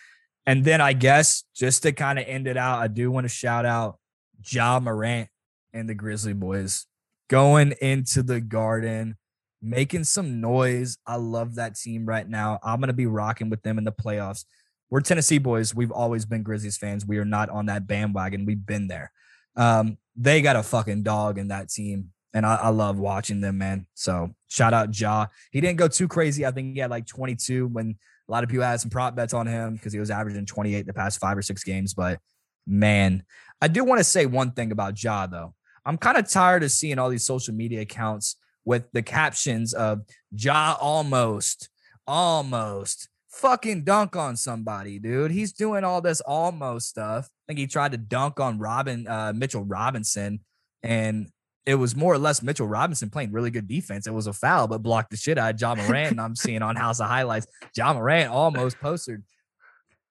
[0.45, 3.29] And then I guess just to kind of end it out, I do want to
[3.29, 3.97] shout out
[4.45, 5.29] Ja Morant
[5.73, 6.85] and the Grizzly Boys
[7.29, 9.17] going into the Garden,
[9.61, 10.97] making some noise.
[11.07, 12.59] I love that team right now.
[12.63, 14.45] I'm gonna be rocking with them in the playoffs.
[14.89, 15.73] We're Tennessee boys.
[15.73, 17.05] We've always been Grizzlies fans.
[17.05, 18.45] We are not on that bandwagon.
[18.45, 19.11] We've been there.
[19.55, 23.57] Um, they got a fucking dog in that team and I, I love watching them,
[23.57, 23.85] man.
[23.93, 25.27] So shout out Ja.
[25.51, 26.45] He didn't go too crazy.
[26.45, 27.95] I think he had like 22 when
[28.27, 30.85] a lot of people had some prop bets on him because he was averaging 28
[30.85, 31.93] the past five or six games.
[31.93, 32.19] But
[32.65, 33.23] man,
[33.61, 35.53] I do want to say one thing about Ja though.
[35.85, 40.01] I'm kind of tired of seeing all these social media accounts with the captions of
[40.31, 41.69] Ja almost,
[42.07, 45.31] almost fucking dunk on somebody, dude.
[45.31, 47.25] He's doing all this almost stuff.
[47.25, 50.39] I think he tried to dunk on Robin, uh, Mitchell Robinson,
[50.83, 51.27] and
[51.65, 54.05] it was more or less Mitchell Robinson playing really good defense.
[54.05, 56.19] It was a foul, but blocked the shit out of Ja Morant.
[56.19, 59.23] I'm seeing on House of Highlights, Ja Morant almost posted.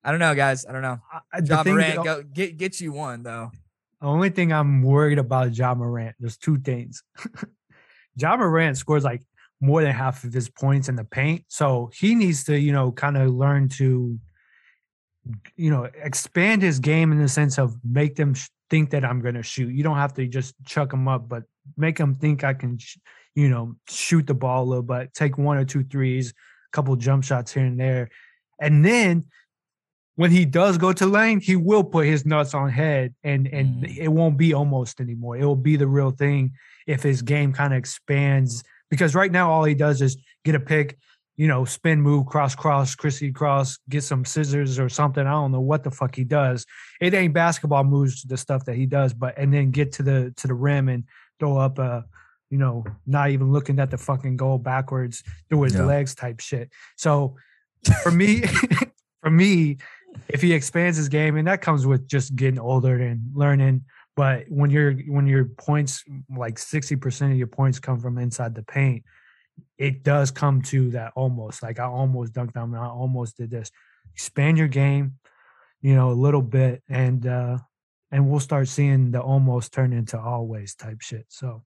[0.04, 0.66] I don't know, guys.
[0.66, 0.98] I don't know.
[1.32, 3.50] I- Ja Morant, go get get you one though.
[4.00, 7.02] The only thing I'm worried about Ja Morant, there's two things.
[8.16, 9.22] Ja Morant scores like
[9.60, 11.44] more than half of his points in the paint.
[11.48, 14.18] So he needs to, you know, kind of learn to,
[15.56, 19.20] you know, expand his game in the sense of make them sh- think that I'm
[19.20, 19.72] going to shoot.
[19.72, 21.44] You don't have to just chuck them up, but
[21.76, 22.98] make them think I can, sh-
[23.34, 26.94] you know, shoot the ball a little bit, take one or two threes, a couple
[26.96, 28.10] jump shots here and there.
[28.60, 29.24] And then
[30.16, 33.84] when he does go to lane, he will put his nuts on head and and
[33.84, 33.96] Mm.
[33.96, 35.36] it won't be almost anymore.
[35.36, 36.52] It will be the real thing
[36.86, 40.60] if his game kind of expands because right now all he does is get a
[40.60, 40.98] pick,
[41.36, 45.26] you know, spin move, cross cross, Chrissy cross, get some scissors or something.
[45.26, 46.66] I don't know what the fuck he does.
[47.00, 50.32] It ain't basketball moves the stuff that he does, but and then get to the
[50.36, 51.04] to the rim and
[51.40, 52.04] throw up a
[52.50, 55.84] you know, not even looking at the fucking goal backwards through his Yeah.
[55.86, 56.70] legs type shit.
[56.96, 57.36] So
[58.02, 58.42] for me,
[59.22, 59.78] for me,
[60.28, 63.84] if he expands his game, and that comes with just getting older and learning.
[64.14, 66.04] But when you're when your points
[66.34, 69.04] like sixty percent of your points come from inside the paint,
[69.78, 72.74] it does come to that almost like I almost dunked on him.
[72.74, 73.70] I almost did this.
[74.12, 75.18] Expand your game,
[75.80, 77.58] you know, a little bit, and uh
[78.10, 81.24] and we'll start seeing the almost turn into always type shit.
[81.28, 81.62] So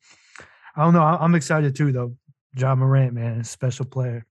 [0.76, 1.02] I don't know.
[1.02, 2.16] I'm excited too, though.
[2.56, 4.24] Ja Morant, man, special player.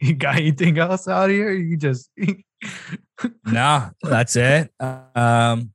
[0.00, 1.52] You got anything else out here?
[1.52, 2.10] You just
[3.46, 4.72] No, that's it.
[4.80, 5.72] Um,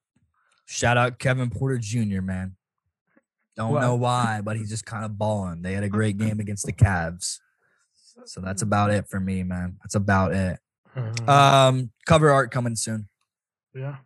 [0.66, 2.22] shout out Kevin Porter Jr.
[2.22, 2.56] Man,
[3.56, 5.62] Don't know why, but he's just kind of balling.
[5.62, 7.40] They had a great game against the Cavs.
[8.26, 9.78] So that's about it for me, man.
[9.84, 10.60] That's about it.
[10.96, 13.08] Uh, Um, cover art coming soon.
[13.76, 13.98] yeah,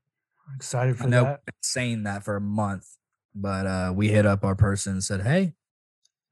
[0.55, 1.45] excited for I know that.
[1.45, 2.85] been saying that for a month,
[3.33, 5.53] but uh we hit up our person and said, Hey,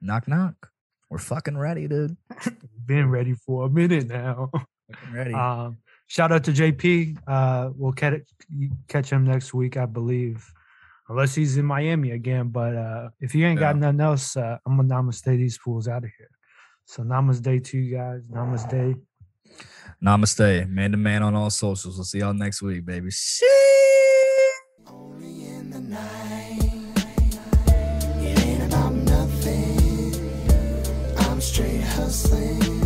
[0.01, 0.71] knock knock.
[1.09, 2.15] We're fucking ready, dude.
[2.85, 4.51] Been ready for a minute now.
[4.53, 5.33] Fucking ready.
[5.33, 7.17] Um, shout out to JP.
[7.27, 8.21] Uh, we'll catch
[8.87, 10.45] catch him next week, I believe,
[11.07, 12.49] unless he's in Miami again.
[12.49, 16.03] But uh, if he ain't got nothing else, uh, I'm gonna namaste these fools out
[16.03, 16.29] of here.
[16.85, 18.27] So namaste to you guys.
[18.31, 18.99] Namaste.
[20.03, 20.69] Namaste.
[20.69, 21.97] Man to man on all socials.
[21.97, 23.09] We'll see y'all next week, baby.
[23.11, 23.45] See.
[31.89, 32.78] hustling.